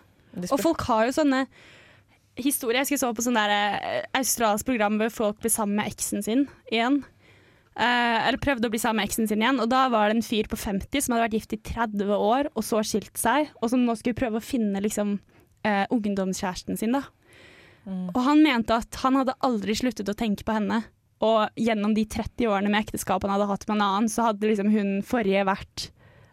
[0.50, 1.44] Og folk har jo sånne
[2.38, 2.80] historier.
[2.80, 6.24] Jeg skulle så på sånn der eh, australsk program hvor folk blir sammen med eksen
[6.24, 7.02] sin igjen.
[7.80, 9.61] Uh, eller prøvde å bli sammen med eksen sin igjen.
[9.62, 12.50] Og da var det en fyr på 50 som hadde vært gift i 30 år,
[12.52, 13.52] og så skilt seg.
[13.61, 15.16] Og som nå skulle prøve å finne liksom,
[15.66, 16.96] uh, ungdomskjæresten sin.
[16.98, 17.06] da.
[17.87, 18.11] Mm.
[18.12, 20.83] Og han mente at han hadde aldri sluttet å tenke på henne.
[21.24, 24.48] Og gjennom de 30 årene med ekteskap han hadde hatt med en annen, så hadde
[24.48, 25.90] liksom hun forrige vært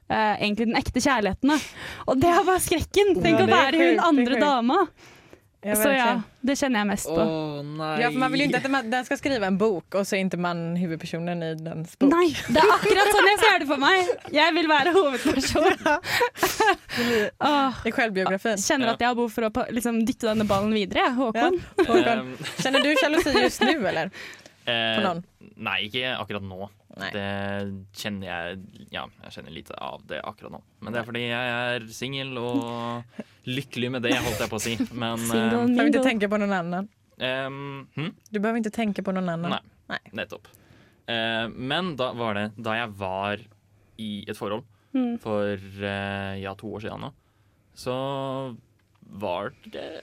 [0.10, 1.54] eh, egentlig den ekte kjærligheten.
[1.54, 1.60] Da.
[2.08, 3.14] Og det er bare skrekken!
[3.22, 4.82] Tenk Ja, å være hun andre dama.
[5.68, 7.24] Så ja, det kjenner jeg mest på.
[7.76, 7.88] nei.
[8.00, 10.16] Ja, för man vil ikke at att man, den skal skrive en bok og så
[10.16, 12.12] er ikke man huvudpersonen i dens bok.
[12.14, 14.08] Nei, det er akkurat sånn jeg ser det for meg!
[14.32, 15.76] Jeg vil være hovedperson.
[17.40, 18.58] Åh, I självbiografin.
[18.58, 21.60] kjenner at jeg har behov for å liksom, dytte denne ballen videre, jeg, Håkon.
[21.84, 22.32] Håkon,
[22.64, 24.14] Kjenner du sjalusi just nå, eller?
[24.64, 25.24] eh, På noen?
[25.58, 26.70] Nei, ikke akkurat nå.
[26.98, 27.12] Nej.
[27.14, 30.62] Det kjenner jeg Ja, jeg kjenner lite av det akkurat nå.
[30.82, 33.04] Men det er fordi jeg er singel og
[33.48, 34.76] lykkelig med det, holdt jeg på å si.
[34.92, 36.90] Men Single Du behøver ikke tenke på noen annan.
[37.20, 38.10] eh, um, hm?
[38.32, 39.54] Du behøver ikke tenke på noen annen.
[39.58, 39.62] Nei.
[39.94, 40.00] Nei.
[40.22, 40.50] Nettopp.
[41.08, 43.46] Uh, men da var det da jeg var
[43.98, 45.18] i et forhold Mm.
[45.20, 47.10] for uh, ja, to år siden nå,
[47.78, 47.94] så
[49.22, 50.02] var det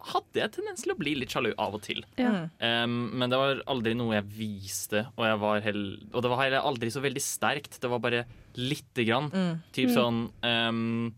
[0.00, 2.00] Hadde jeg tendens til å bli litt sjalu av og til.
[2.20, 2.30] Ja.
[2.32, 2.46] Mm.
[2.60, 6.42] Um, men det var aldri noe jeg viste, og, jeg var hell og det var
[6.44, 7.80] heller aldri så veldig sterkt.
[7.82, 8.24] Det var bare
[8.56, 9.28] lite grann.
[9.32, 9.60] Mm.
[9.76, 11.10] Typ sånn um,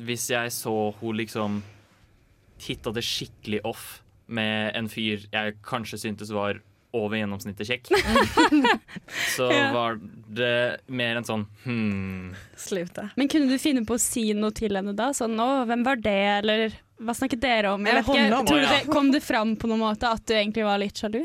[0.00, 1.60] Hvis jeg så hun liksom
[2.62, 3.86] hitta det skikkelig off
[4.32, 6.60] med en fyr jeg kanskje syntes var
[6.92, 7.90] over gjennomsnittet kjekk,
[9.36, 9.68] så Ja.
[9.72, 12.32] var det mer en sånn hmm.
[12.60, 13.08] Sluta.
[13.16, 15.10] Men kunne du finne på å si noe til henne da?
[15.16, 17.86] Sånn, å, hvem var det, eller hva snakket dere om?
[17.86, 18.74] Jeg Eller vet ikke, tror ja.
[18.74, 21.24] det, kom det fram på noen måte at du egentlig var litt sjalu?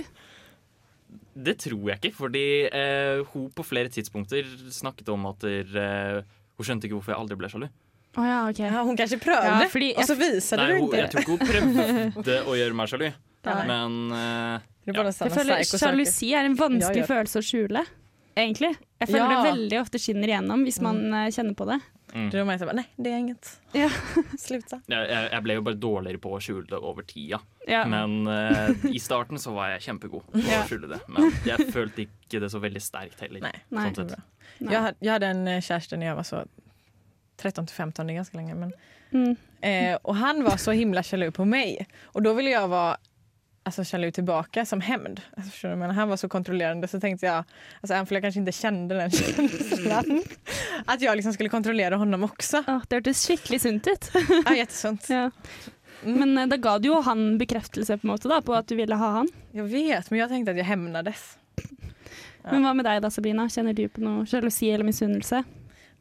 [1.38, 6.38] det tror jeg ikke, fordi eh, hun på flere tidspunkter snakket om at der, eh,
[6.58, 7.68] hun skjønte ikke hvorfor jeg aldri ble sjalu.
[8.18, 8.60] Oh, ja, OK.
[8.64, 11.36] Ja, hon kanske prövade Ja, Og så viser Nei, du hun, inte jeg tror ikke
[11.36, 13.12] hun prøvde å gjøre meg sjalu,
[13.70, 15.04] men eh, Det Ja.
[15.12, 15.64] Jeg føler.
[15.68, 17.10] Sjalusi er en vanskelig Ja, ja.
[17.12, 17.84] følelse å skjule,
[18.38, 18.74] egentlig.
[19.02, 19.44] Jeg føler Ja.
[19.44, 21.80] det veldig ofte skinner igjennom hvis man eh, kjenner på det.
[22.14, 22.30] mm.
[22.32, 23.50] Så bara, nej det er inget.
[23.76, 23.90] Ja.
[24.40, 27.40] Slutt jeg, jeg jeg ble jo bare dårligere på å skjule det over tida.
[27.68, 27.84] Ja.
[27.86, 30.64] Men uh, i starten så var jeg kjempegod på Ja.
[30.64, 31.02] å skjule det.
[31.12, 33.42] Men jeg følte ikke det så veldig sterkt heller.
[33.44, 33.60] Nej.
[33.70, 33.90] Nei.
[33.92, 34.24] Sånn sett.
[34.62, 34.72] Nei.
[34.74, 36.46] Jag, hade, jag en kjæreste da jeg var så
[37.38, 38.56] 13-15, det er ganske lenge.
[38.56, 38.72] Men,
[39.14, 39.38] Mm.
[39.64, 41.86] eh, og han var så himla sjalu på meg.
[42.16, 42.98] Og da ville jeg vara
[43.68, 45.22] alltså, jaloux tillbaka som hämnd.
[45.38, 45.76] Alltså, förstår du?
[45.76, 47.36] Men han var så kontrollerande så tänkte jag,
[47.82, 50.24] alltså, även om jag kanske inte kände den känslan,
[50.86, 52.64] att jag liksom skulle kontrollera honom också.
[52.68, 54.12] Åh, det hørtes skikkelig sunt ut.
[54.46, 55.10] Ja, jättesunt.
[55.10, 55.32] ja.
[56.06, 56.20] Mm.
[56.20, 58.76] Men eh, da ga du jo han bekreftelse på en måte da, på at du
[58.76, 59.30] ville ha han.
[59.52, 61.24] Jeg vet, men jeg tenkte at jeg hämnades.
[62.44, 62.52] Ja.
[62.54, 63.48] Men hva med deg da, Sabrina?
[63.52, 65.42] Kjenner du på noe sjalusi eller misunnelse?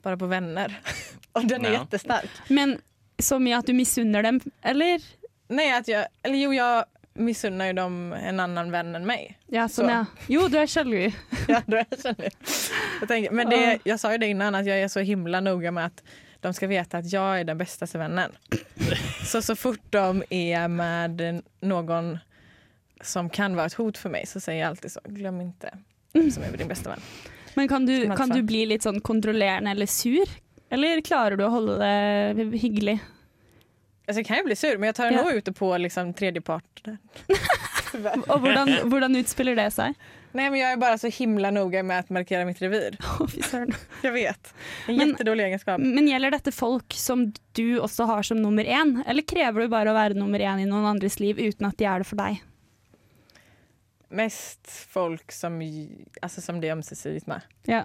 [0.04, 0.74] Bare på venner.
[1.36, 1.80] Og den er Ja.
[1.80, 2.30] jättestark.
[2.48, 2.76] Men
[3.18, 5.00] så mye at du misunner dem, eller?
[5.48, 6.84] Nei, at jeg eller jo, jag
[7.16, 9.38] missunnar ju dem en annan vän än mig.
[9.46, 9.74] Ja, Så.
[9.82, 10.04] sånn, ja.
[10.28, 11.10] Jo, du er sjalu.
[11.48, 11.86] Ja, du er.
[13.00, 15.70] Jag tänker, men det, jag sa ju det innan, att jag är så himla noga
[15.70, 16.02] med att
[16.40, 18.32] de ska veta att jag är den bästa vännen.
[19.24, 22.18] Så så fort de är med någon
[23.00, 25.78] som kan vara ett hot för mig så säger jag alltid så, glöm inte
[26.12, 27.00] hvem som är din bästa vän.
[27.54, 30.28] Men kan du, kan du bli litt sånn kontrollerende eller sur?
[30.70, 32.98] Eller klarer du å holde det hyggelig?
[34.06, 35.22] Alltså jeg kan jo bli sur, men jeg tar Ja.
[35.24, 36.82] nå ute på liksom tredje part.
[38.28, 39.94] Og hvordan, hvordan utspiller det seg?
[40.36, 42.98] Nei, men Jeg er bare så himla nøye med å markere mitt revir.
[44.04, 44.50] Jeg vet.
[44.86, 45.80] En jättedålig egenskap.
[45.80, 49.90] Men gjelder dette folk som du også har som nummer én, eller krever du bare
[49.90, 52.42] å være nummer én i noen andres liv uten at de er det for deg?
[54.08, 55.56] Mest folk som,
[56.22, 57.40] altså, som det är ömsesidigt med.
[57.66, 57.82] Ja.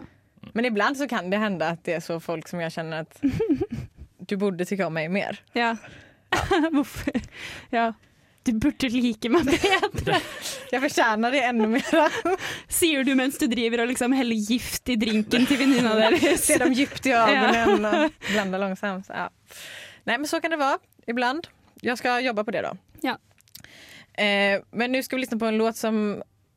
[0.54, 3.18] Men ibland så kan det hende at det er så folk som jeg kjenner at
[4.28, 5.40] du burde tycka om meg mer.
[5.58, 5.76] ja.
[6.76, 7.22] Hvorfor?
[7.74, 7.92] Ja.
[8.44, 10.18] Du burde like meg bedre,
[10.72, 12.16] Jeg fortjener det enda mer.
[12.72, 16.48] sier du mens du driver og liksom heller gift i drinken til venninna deres.
[16.48, 18.08] Ser dem djupt i øynene ja.
[18.08, 19.12] og blanda langsomt.
[19.14, 19.28] Ja.
[20.10, 21.46] Nei, men så kan det være ibland.
[21.86, 22.74] Jeg skal jobbe på det da.
[23.06, 23.16] Ja.
[24.18, 26.02] Eh, men nå skal vi lytte på en låt som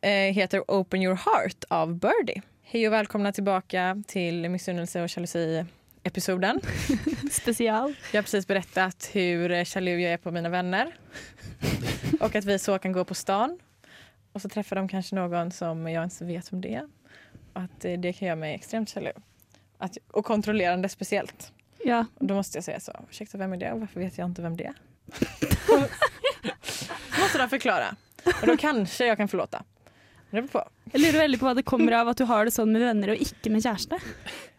[0.01, 2.41] eh, heter Open your heart av Birdie.
[2.73, 6.61] Hei og velkommen tilbake til Misunnelse missunnelse och jalusi-episoden.
[7.31, 7.95] Spesial.
[8.13, 10.97] Jag har precis berättat hur eh, jaloux jag är på mina vänner.
[12.21, 13.59] Och att vi så kan gå på stan.
[14.33, 16.89] Och så träffar de kanske någon som jag inte vet om det är.
[17.53, 19.21] Och att eh, det kan göra mig extremt jaloux.
[19.79, 21.53] Att, och kontrollerande speciellt.
[21.85, 22.07] Ja.
[22.15, 22.93] Och då måste jag säga så.
[23.11, 23.73] Ursäkta, vem är det?
[23.73, 24.75] Och varför vet jag inte vem det är?
[27.21, 27.97] Måste de förklara.
[28.41, 29.65] Och då kanske jeg kan förlåta.
[30.35, 33.13] Jeg lurer veldig på hva det kommer av at du har det sånn med venner
[33.15, 34.01] og ikke med kjæreste.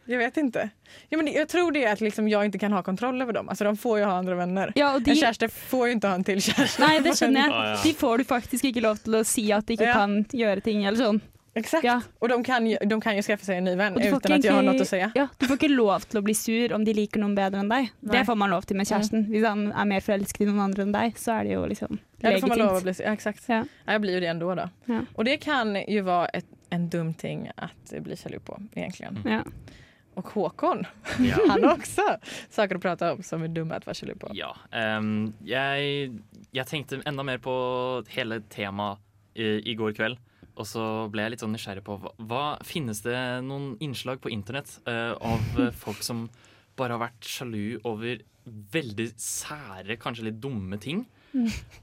[0.05, 0.69] Jag vet inte.
[1.09, 3.49] Ja, men jag tror det är att liksom jag inte kan ha kontroll över dem.
[3.49, 4.71] Alltså de får ju ha andra vänner.
[4.75, 5.11] Ja, de...
[5.11, 6.81] En kjæreste får ju inte ha en till kjæreste.
[6.87, 7.77] nei, det skjønner jeg.
[7.83, 9.93] De får du faktisk ikke lov til å si at de ikke Ja.
[9.93, 11.21] kan gjøre ting eller sånn.
[11.57, 11.83] Exakt.
[11.83, 12.01] Ja.
[12.19, 14.31] Och de kan, de kan ju skaffa sig en ny vän uten at jeg utan
[14.33, 15.11] att jag har noe att säga.
[15.15, 17.69] Ja, du får ikke lov til å bli sur om de liker noen bedre enn
[17.71, 17.87] deg.
[17.99, 18.11] Nei.
[18.17, 19.23] Det får man lov til med kjæresten.
[19.31, 21.99] Hvis han er mer forelsket i noen andre enn deg, så er det jo liksom
[22.19, 22.97] Ja, det får man lov legitimt.
[22.97, 23.43] bli, ja, exakt.
[23.47, 23.63] Ja.
[23.85, 24.55] Jag blir ju det ändå.
[24.55, 24.69] Då.
[24.85, 24.99] Ja.
[25.15, 29.19] Och det kan ju vara ett, en dum ting att bli jaloux på egentligen.
[29.25, 29.41] Ja.
[30.15, 30.85] Och Håkon,
[31.19, 31.37] Ja.
[31.47, 32.01] han också
[32.49, 34.29] saker att prata om som är dumma att vara jaloux på.
[34.33, 34.55] Ja.
[34.71, 36.11] Um, jeg,
[36.55, 37.55] jeg tenkte enda mer på
[38.15, 38.99] hele temaet
[39.35, 40.21] i, i går kveld.
[40.55, 44.31] Og så ble jeg litt sånn nysgjerrig på hva, hva Finnes det noen innslag på
[44.31, 46.29] internett uh, av eh, folk som
[46.79, 48.23] bare har vært sjalu over
[48.71, 51.03] veldig sære, kanskje litt dumme ting?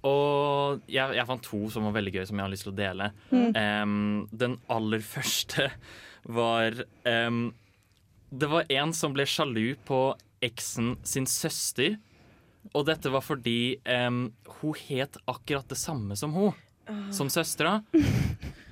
[0.09, 2.79] Og jeg, jeg fant to som var veldig gøy, som jeg har lyst til å
[2.79, 3.11] dele.
[3.33, 5.69] Um, den aller første
[6.33, 6.77] var
[7.09, 7.51] em,
[8.33, 10.01] Det var en som ble sjalu på
[10.43, 11.99] eksen sin søster.
[12.73, 14.25] Og dette var fordi um,
[14.61, 16.55] hun het akkurat det samme som hun.
[17.13, 17.83] Som søstera.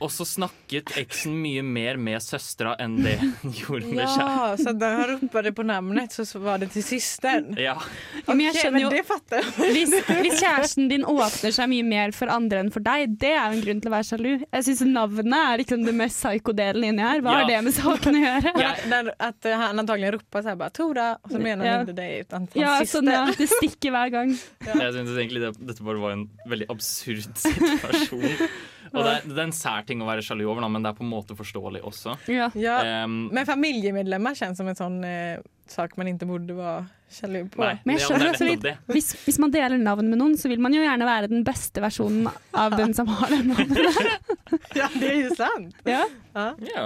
[0.00, 4.22] Og så snakket eksen mye mer med søstera enn det hun gjorde med kjæresten.
[4.24, 7.50] Ja, så da han det på navnet, så var det til søsteren?
[7.60, 7.74] Ja.
[8.22, 9.72] Okay, men jeg skjønner jo det fattar jag.
[9.76, 9.92] hvis,
[10.24, 13.58] hvis kjæresten din åpner seg mye mer for andre enn for deg, det er jo
[13.58, 14.30] en grunn til å være sjalu.
[14.46, 17.20] Jeg syns navnet er liksom det mest psyko-delen inni her.
[17.24, 17.42] Hva Ja.
[17.42, 18.54] har det med saken å gjøre?
[18.60, 18.72] Ja.
[19.00, 21.78] Eh, han antagelig roper seg bare Tora og så mener han Ja.
[21.84, 23.26] inte dig utan hans Ja, sånn, ja.
[23.36, 24.32] Det stikker hver gang.
[24.64, 28.48] Jeg synes egentlig det, dette bare var en veldig absurd situasjon.
[28.92, 31.04] Og det det er en sær ting å være sjalu over, men det er på
[31.06, 32.16] en måte forståelig også.
[32.32, 32.48] Ja.
[32.58, 32.78] Ja.
[33.04, 35.38] Um, Men familiemedlemmer kjennes som en sånn eh,
[35.70, 37.62] sak man ikke burde være sjalu på.
[37.62, 40.62] nei, Men jeg skjønner også litt hvis, hvis man deler navn med noen, så vil
[40.62, 44.36] man jo gjerne være den beste versjonen av den som har det navnet.
[44.78, 45.74] Ja, det er jo sant.
[45.86, 46.04] Ja.
[46.34, 46.46] Ja.
[46.66, 46.84] Ja.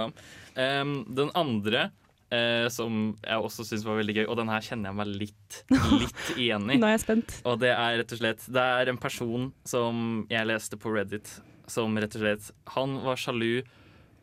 [0.61, 1.87] Ehm, den andre
[2.33, 5.59] eh, som jeg også syns var veldig gøy, og den her kjenner jeg meg litt,
[6.01, 6.77] litt igjen i.
[6.81, 7.35] Nå er jeg spent.
[7.45, 11.29] Og det er rett og slett Det er en person som jeg leste på Reddit,
[11.71, 13.63] som rett og slett Han var sjalu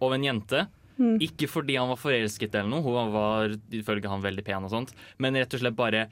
[0.02, 0.66] over en jente.
[0.98, 1.16] Mm.
[1.24, 4.92] Ikke fordi han var forelsket eller noe, hun var ifølge han veldig pen og sånt,
[5.22, 6.06] men rett og slett bare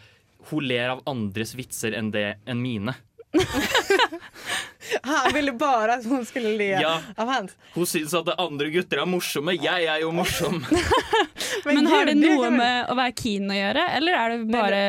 [0.48, 2.94] Hun ler av andres vitser enn, det, enn mine.
[5.02, 7.02] Han ville bare at hun skulle le Ja.
[7.16, 7.52] av hans.
[7.74, 9.54] Hun syns at andre gutter er morsomme.
[9.54, 10.64] Jeg er jo morsom.
[11.66, 14.80] Men har det noe med å være keen å gjøre, eller er det bare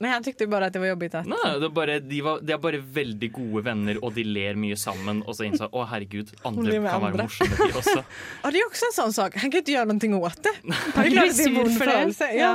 [0.00, 1.12] Nei, han syntes bare at att det var jobbigt.
[1.28, 4.56] Nei, det er bare, de, var, de er bare veldig gode venner, og de ler
[4.56, 5.20] mye sammen.
[5.26, 7.10] Og så innså jeg å herregud, andre kan andre.
[7.10, 8.04] være morsomme, de også.
[8.44, 9.36] og det er også en sånn sak.
[9.42, 10.54] Han kan ikke gjøre noe åt det.
[10.96, 12.30] Han blir sur for det?
[12.38, 12.54] Ja.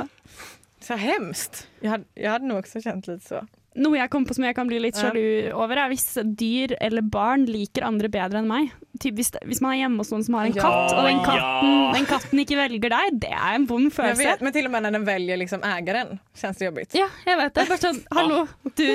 [0.86, 1.66] Så hemskt.
[1.82, 3.44] Jeg hadde, jeg hadde nok også kjent litt så.
[3.76, 6.06] Noe jeg kom på som jeg kan bli litt sjalu over, er hvis
[6.38, 8.70] dyr eller barn liker andre bedre enn meg.
[9.02, 11.20] Typ hvis, hvis man er hjemme hos noen som har en Ja, katt, og den
[11.26, 11.90] katten, ja.
[11.98, 14.24] den katten ikke velger deg, det er en vond følelse.
[14.24, 16.96] vet, men til og med når den velger liksom eieren, kjennes det jobbigt.
[16.96, 17.66] Ja, jeg vet det.
[17.72, 18.86] Bare sånn, hallo, du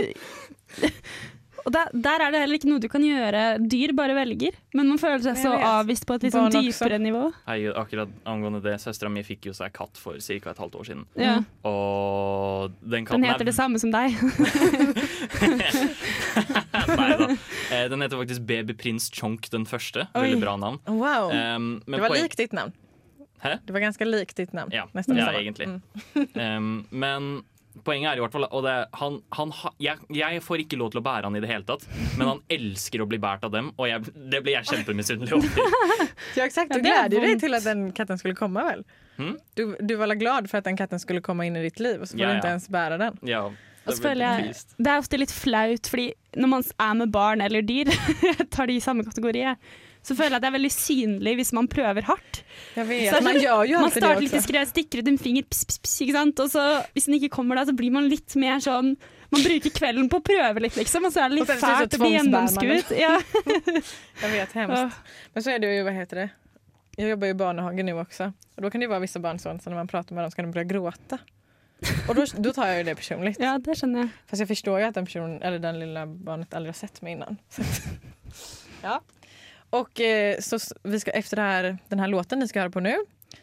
[1.62, 3.42] Og der, der er det heller ikke noe du kan gjøre.
[3.70, 4.56] Dyr bare velger.
[4.74, 7.28] Men man føler seg så avvist på et litt sånn dypere nivå.
[7.46, 10.56] Jeg, akkurat angående det, Søstera mi fikk jo seg katt for ca.
[10.56, 11.06] et halvt år siden.
[11.22, 11.36] Ja.
[11.70, 14.16] Og den katten Den heter det samme som deg.
[16.92, 17.28] Nei da.
[17.72, 20.08] Eh, Den heter faktisk Babyprins Chonk den første.
[20.14, 20.28] Oi.
[20.28, 20.80] Veldig bra navn.
[20.88, 21.32] Wow.
[21.32, 22.76] Um, men det var likt ditt navn.
[23.42, 23.56] Hæ?
[23.66, 24.74] Det var ganske likt ditt navn.
[24.74, 25.68] Ja, ja egentlig.
[25.68, 26.28] Mm.
[26.36, 27.32] Um, men
[27.86, 31.02] poenget er i hvert fall og det, han, han, jeg, jeg får ikke lov til
[31.02, 31.86] å bære han i det hele tatt,
[32.20, 35.64] men han elsker å bli båret av dem, og jeg, det blir jeg kjempemisunnelig over.
[36.38, 36.72] Ja, exakt.
[36.72, 38.84] Ja, Du gleder deg til att den katten skulle komme, vel?
[39.18, 39.36] Hmm?
[39.56, 42.08] Du, du var glad for at den katten skulle komme inn i ditt liv og
[42.08, 43.18] så får Ja, du ikke ens bære den.
[43.28, 43.54] Ja, Og
[43.90, 44.56] det så er føler jeg.
[44.78, 47.90] Det er ofte litt flaut, fordi når man er med barn eller dyr,
[48.22, 49.44] jeg tar de i samme kategori,
[50.04, 52.44] så føler jeg at det er veldig synlig hvis man prøver hardt.
[52.76, 55.66] Jeg vet, Så man gjør jo Man starter litt diskret, stikker ut en finger, pss,
[55.70, 56.40] pss, pss, ikke sant?
[56.40, 56.64] og så
[56.96, 58.96] hvis den ikke kommer da, så blir man litt mer sånn
[59.32, 61.94] Man bruker kvelden på å prøve litt, liksom, og så er det litt Og fælt
[61.96, 62.66] å bli tvångsbærende.
[62.68, 62.92] gjennomskuet.
[63.06, 63.14] Ja.
[64.22, 64.98] jeg vet, hemskt.
[65.34, 66.30] Men så er det jo, hva heter det?
[66.98, 68.34] Jag jobbar jo i barnehage nu också.
[68.56, 70.32] Och då kan det jo vara vissa barn sånn, så när man pratar med dem
[70.32, 71.18] ska de börja gråta.
[72.08, 73.40] Och då, då tar jag ju det personligt.
[73.40, 74.10] ja, det skjønner jeg.
[74.28, 77.14] Fast jag förstår ju att den personen, eller den lilla barnet aldrig har sett mig
[77.14, 77.38] innan.
[77.50, 77.62] Så
[78.84, 79.02] ja.
[79.72, 82.80] Och eh, så vi ska efter det här, den här låten ni ska höra på
[82.80, 82.96] nu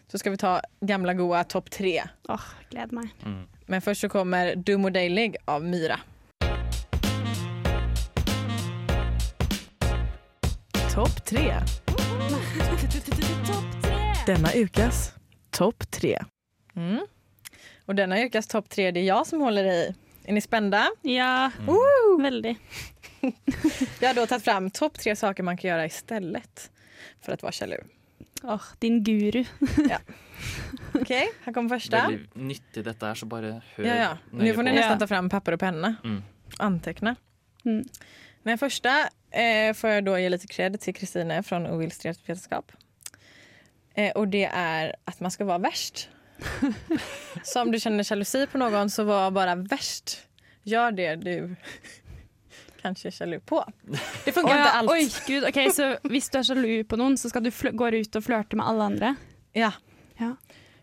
[0.09, 2.03] så ska vi ta gamla goa topp tre.
[2.29, 3.09] Åh, gleder meg.
[3.25, 3.49] Mm.
[3.67, 6.01] Men först så kommer Dum och Dejlig av Myra.
[10.95, 11.55] Topp tre.
[14.27, 15.13] Denna ukas
[15.51, 16.19] topp tre.
[16.77, 17.07] Mm.
[17.87, 19.95] Och denna ukas topp tre, det är jag som håller i.
[20.25, 20.89] Är ni spända?
[21.03, 21.51] Ja,
[22.21, 22.59] veldig.
[24.01, 26.71] Jag har då tagit fram topp tre saker man kan göra istället
[27.21, 27.77] för att vara sjalu.
[28.43, 29.45] Åh, din guru.
[30.95, 32.03] Okej, här kommer första.
[32.09, 34.19] Veldig nyttig dette her, så bare hør Ja, ja.
[34.31, 34.69] Nu nøye får på.
[34.69, 34.99] nästan Ja.
[34.99, 35.95] ta fram papper och penna.
[36.05, 36.23] Mm.
[36.59, 37.17] Anteckna.
[37.65, 37.85] Mm.
[38.43, 42.73] Den första eh, får jag då ge lite cred till Kristine från Oillustrerat vetenskap.
[43.95, 46.09] Eh, och det är att man ska vara värst.
[47.45, 50.19] så om du känner jalusi på någon så var bara värst.
[50.63, 51.57] Gör det du
[52.89, 53.65] kanske sjalu jalu på.
[54.25, 54.63] Det funker oh, ja.
[54.63, 54.91] ikke alt.
[54.91, 55.49] Oi, gud.
[55.49, 58.25] okay, Så hvis du er sjalu på noen, så skal du fl gå ut og
[58.25, 59.15] flørte med alle andre?
[59.57, 59.73] Ja.
[60.19, 60.35] Ja.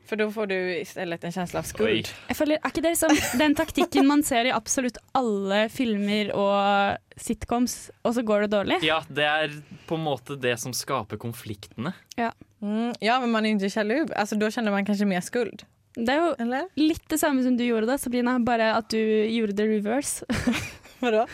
[0.05, 2.09] For da får du i stedet en känsla av skuld.
[2.29, 6.99] Jeg føler, Er ikke det liksom den taktikken man ser i absolutt alle filmer og
[7.17, 8.79] sitcoms, og så går det dårlig?
[8.85, 9.55] Ja, det er
[9.89, 11.95] på en måte det som skaper konfliktene.
[12.15, 14.05] Mm, ja, men man er ikke inte jalu.
[14.15, 15.65] Alltså, då känner man kanskje mer skuld.
[15.95, 16.67] Det er jo Eller?
[16.75, 20.25] litt det samme som du gjorde da, Sabrina, bare at du gjorde det reverse.
[20.99, 21.25] Vadå?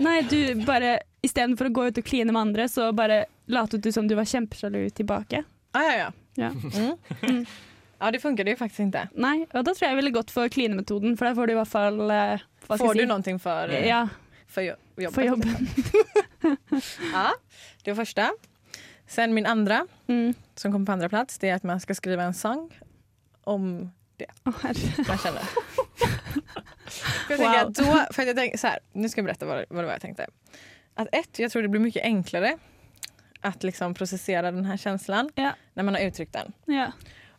[0.00, 3.90] Nei, du bare istedenfor å gå ut og kline med andre, så bare latet du
[3.92, 5.42] som du var kjempesjalu tilbake.
[5.74, 6.10] Ah, ja, ja.
[6.36, 6.50] Ja.
[6.50, 6.96] Mm.
[7.22, 7.46] Mm.
[8.00, 9.02] Ja, det funker det jo faktisk ikke.
[9.20, 11.58] Nei, og da tror jeg jeg ville gått for klinemetoden, for der får du i
[11.58, 13.06] hvert fall eh, hva skal Får du si?
[13.10, 14.06] någonting för, eh, Ja,
[14.48, 15.14] for, jo- jobbet?
[15.14, 15.68] for jobben.
[17.12, 17.26] Ja,
[17.84, 18.30] det var første.
[19.10, 20.34] Sen min andre, Mm.
[20.56, 22.70] som kommer på andreplass, det er at man skal skrive en sang
[23.44, 23.90] om
[24.46, 25.04] Å, herre.
[25.08, 25.44] man känner.
[27.26, 27.46] för jag Wow.
[27.46, 27.74] tänker att
[28.08, 30.00] då, för jag tänker, så här, nu ska jag berätta vad, vad det var jag
[30.00, 30.26] tänkte.
[30.94, 32.58] Att ett, jag tror det blir mycket enklare
[33.40, 35.50] att liksom processera den här känslan Ja.
[35.74, 36.52] när man har uttryckt den.
[36.64, 36.92] Ja.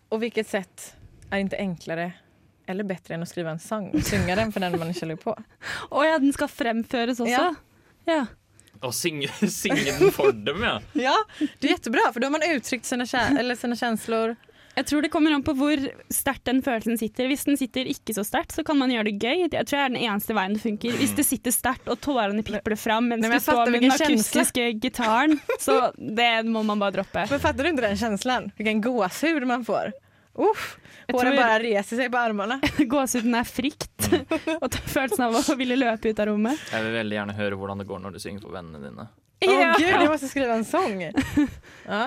[0.09, 0.95] Och vilket sätt
[1.29, 2.11] är inte enklare
[2.65, 5.15] eller bättre än att skriva en sång och sjunga den för den man är kär
[5.15, 5.31] på?
[5.89, 7.31] Och ja, den skal fremføres også?
[7.31, 7.55] Ja.
[8.05, 8.25] ja.
[8.81, 10.81] Og synge, synge den for dem, ja.
[10.93, 11.15] Ja,
[11.59, 13.05] det är jättebra för då har man uttryckt sina,
[13.39, 14.35] eller sina känslor.
[14.71, 15.81] Jeg tror det kommer an på hvor
[16.13, 17.27] sterkt den følelsen sitter.
[17.27, 19.41] Hvis den sitter ikke så sterkt, så kan man gjøre det gøy.
[19.43, 20.95] Jeg tror det er den eneste veien det funker.
[21.01, 24.69] Hvis det sitter sterkt og tårene pipler fram mens Nei, du står med den akustiske
[24.79, 27.25] gitaren, så det må man bare droppe.
[27.33, 28.47] Men fatter du ikke den følelsen?
[28.55, 29.91] Hvilken gåsehud man får.
[30.39, 30.77] Uff,
[31.11, 32.55] Håret bare reiser seg på armene.
[32.93, 34.07] Gåsehuden er frykt
[34.61, 36.61] og ta følelsen av å ville løpe ut av rommet.
[36.71, 39.09] Jeg vil veldig gjerne høre hvordan det går når du synger for vennene dine.
[39.41, 39.73] Å Ja.
[39.75, 40.97] gud, jeg må skrive en sång.
[41.91, 42.05] Ja.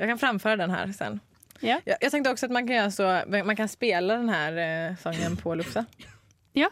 [0.00, 1.20] Jeg kan fremføre den her sen.
[1.60, 1.80] Ja.
[1.84, 4.96] Jag, jag tänkte också att man kan göra så, man kan spela den här eh,
[4.96, 5.84] sången på Lufsa.
[6.52, 6.68] Ja.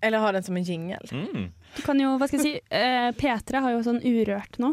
[0.00, 1.08] Eller ha den som en jingel.
[1.12, 1.52] Mm.
[1.76, 4.72] Du kan jo, hva skal jeg si, eh, P3 har jo sånn Urørt nå.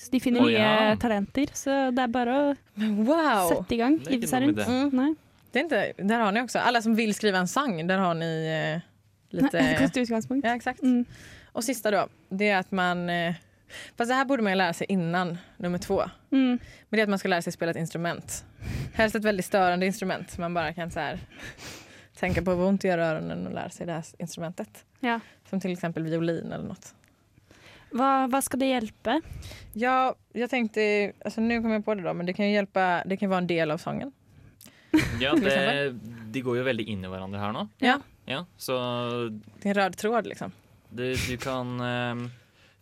[0.00, 0.94] Så de finner Å, nye ja.
[1.00, 2.46] talenter, så det er bare å
[2.80, 3.48] Men wow!
[3.52, 3.98] sette i gang.
[4.00, 4.66] Det er ikke Hive seg noe rundt.
[4.66, 4.96] med det.
[4.96, 5.10] Nei.
[5.52, 8.14] Det är inte, där har ni också, alla som vill skriva en sång, där har
[8.14, 8.80] ni eh,
[9.30, 9.62] lite...
[9.62, 10.46] Nei, Godt utgangspunkt.
[10.46, 10.82] Ja, exakt.
[10.82, 11.04] Mm.
[11.52, 13.10] Och sista då, det är att man...
[13.10, 13.34] eh,
[13.96, 16.02] Fast det här borde man ju lära sig innan, nummer två.
[16.30, 16.58] Mm.
[16.88, 18.44] Men det är att man ska lära sig spela ett instrument.
[18.94, 21.18] Helst ett väldigt störande instrument man bara kan så här,
[22.16, 24.84] tänka på vad ont det gör öronen och lära sig det här instrumentet.
[25.00, 25.20] Ja.
[25.50, 26.94] Som till exempel violin eller något.
[27.90, 29.20] Hva, hva skal det hjelpe?
[29.72, 33.02] Ja, jag tänkte, alltså nu kommer jag på det då, men det kan ju hjälpa,
[33.06, 34.12] det kan vara en del av sången.
[35.20, 35.94] Ja, det,
[36.26, 37.68] de går jo veldig inn i hverandre her nå.
[37.78, 38.00] Ja.
[38.24, 38.72] Ja, så
[39.60, 40.52] Det är en röd tråd liksom.
[40.88, 42.30] det, du kan ehm,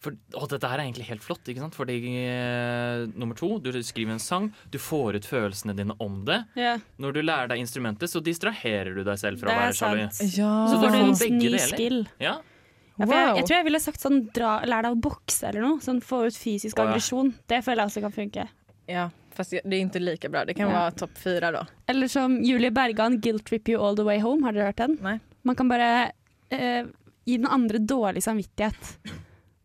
[0.02, 1.76] for, å, Dette her er egentlig helt flott, ikke sant?
[1.78, 6.40] Fordi eh, nummer to, du skriver en sang, du får ut følelsene dine om det.
[6.58, 6.82] Yeah.
[7.02, 10.02] Når du lærer deg instrumentet, så distraherer du deg selv fra å er være sjalu.
[10.34, 10.54] Ja.
[10.70, 12.00] Så får du en ny skill.
[12.22, 12.40] Ja,
[12.98, 15.64] Ja, for jeg, jeg tror jeg ville sagt sånn dra, lær deg å bokse eller
[15.64, 15.78] noe.
[15.82, 16.90] Sånn få ut fysisk oh, ja.
[16.92, 17.32] aggresjon.
[17.48, 18.44] Det føler jeg også kan funke.
[18.90, 20.42] Ja, fast det er ikke like bra.
[20.44, 20.74] Det kan Ja.
[20.82, 21.62] være topp fyra da.
[21.88, 24.44] Eller som Julie Bergan, 'Guilt Trip You All The Way Home'.
[24.44, 24.98] Har dere hørt den?
[25.00, 25.20] Nei.
[25.42, 26.12] Man kan bare
[26.52, 26.84] eh,
[27.24, 28.98] gi den andre dårlig samvittighet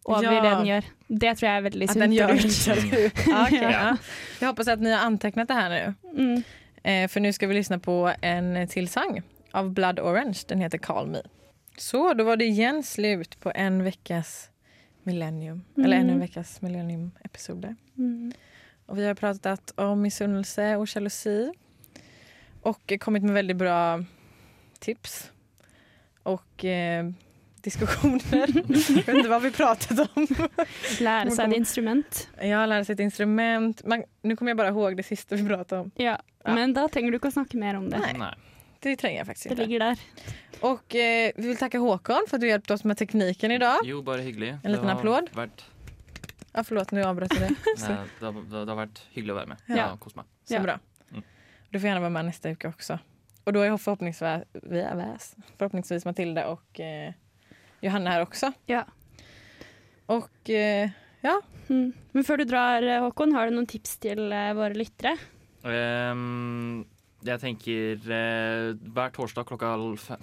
[0.08, 0.32] over Ja.
[0.32, 0.84] det den gjør.
[1.08, 1.98] Det tror jeg er veldig sunt.
[1.98, 3.28] At den gjør og lurt.
[3.28, 3.72] ja, Ja.
[3.72, 3.98] ja.
[4.40, 5.94] Jag hoppas att ni har antecknat det här nu.
[6.24, 6.44] Mm.
[6.84, 10.40] Eh, för nu ska vi lyssna på en till sang av Blood Orange.
[10.48, 11.22] Den heter Call Me.
[11.78, 14.50] Så, då var det igjen slut på en veckas
[15.04, 15.64] millennium.
[15.78, 17.76] Eller ännu en veckas millennium-episode.
[17.98, 18.32] Mm.
[18.86, 21.52] Och vi har pratat om missunnelse och jalusi.
[22.62, 24.04] Och kommet kommit med väldigt bra
[24.80, 25.32] tips.
[26.24, 27.06] Och eh,
[27.68, 28.52] diskussioner.
[28.56, 30.26] Vet inte vi pratet om.
[31.04, 32.24] Lære seg et instrument.
[32.42, 33.84] Ja, lære seg et instrument.
[33.88, 35.92] Nå nu kommer jeg bare ihåg det siste vi pratet om.
[36.02, 36.18] Ja.
[36.48, 36.54] Ja.
[36.56, 38.00] Men da trenger du ikke å snakke mer om det.
[38.18, 38.34] Nei.
[38.84, 39.56] Det trenger jeg faktisk ikke.
[39.58, 40.02] Det ligger der.
[40.68, 43.82] Og eh, vi vil takke Håkon for at du hjalp oss med tekniken dag.
[43.88, 44.54] Jo, bare hyggelig.
[44.64, 45.32] En liten applåd.
[45.38, 45.66] Vært,
[46.58, 47.50] Ja, forlåt nu avbröt jag det.
[47.84, 49.66] nei, det, har, det har vært hyggelig å være med.
[49.70, 49.76] Ja.
[49.78, 49.88] Ja.
[50.02, 50.26] Kos meg.
[50.48, 50.62] Så Ja.
[50.64, 50.78] bra.
[51.12, 51.24] Mm.
[51.72, 52.98] Du får gjerne være med neste uke også.
[53.48, 55.28] Og da er forhåpningsvis,
[55.60, 57.14] forhåpningsvis Mathilde og eh,
[57.82, 58.52] Johanna her också.
[58.66, 58.86] Ja.
[60.06, 60.90] Och eh,
[61.22, 61.92] ja, Mm.
[62.16, 65.18] Men før du drar, eh, Håkon, har du noen tips til eh, våre lyttere?
[65.68, 66.86] Um,
[67.28, 69.74] jeg tenker eh, hver torsdag klokka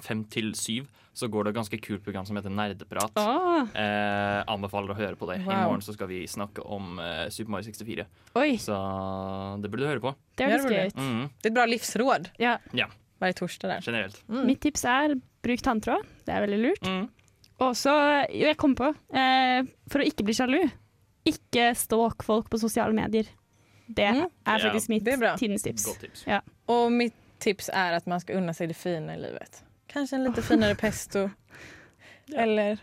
[0.01, 3.21] fem til syv så går det et ganske kult program som heter Nerdeprat.
[3.23, 3.69] Oh.
[3.71, 5.37] Eh, anbefaler å høre på det.
[5.45, 8.07] I morgen så skal vi snakke om eh, Super Mario 64.
[8.41, 8.75] Oi, Så
[9.63, 10.15] det burde du høre på.
[10.35, 11.29] det er, det mm -hmm.
[11.39, 12.59] Det er et bra livsråd Ja.
[12.73, 12.87] Ja.
[13.21, 13.81] Hver torsdag der.
[13.81, 14.23] generelt.
[14.29, 14.47] Mm.
[14.47, 16.03] Mitt tips er bruk tanntråd.
[16.27, 16.83] Det er veldig lurt.
[16.83, 17.09] Mhm.
[17.63, 17.93] Og så,
[18.35, 20.59] jo, jeg kom på, eh, for å ikke bli sjalu,
[21.25, 23.25] ikke stalk folk på sosiale medier.
[23.89, 24.25] Det Mm.
[24.47, 25.85] er Ja, faktisk mitt er tidens tips.
[25.99, 26.25] Tips.
[26.69, 29.63] Og mitt tips er at man skal unna seg det fine i livet.
[29.89, 31.31] Kanskje en litt finere pesto.
[32.35, 32.79] Eller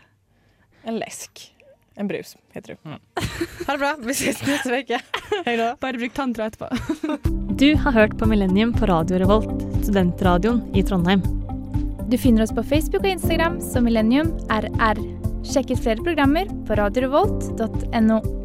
[0.84, 1.50] en lesk.
[1.96, 2.78] En brus heter det.
[2.84, 2.98] Mm.
[3.66, 5.00] Ha det bra, vi ses neste uke.
[5.80, 7.28] Bare bruk tanntråd etterpå.
[7.62, 9.52] Du har hørt på Millennium på Radio Revolt,
[9.84, 11.20] studentradioen i Trondheim.
[12.12, 14.98] Du finner oss på Facebook og Instagram som Millennium RR.
[15.48, 18.41] Sjekk ut flere programmer på radiorevolt.no.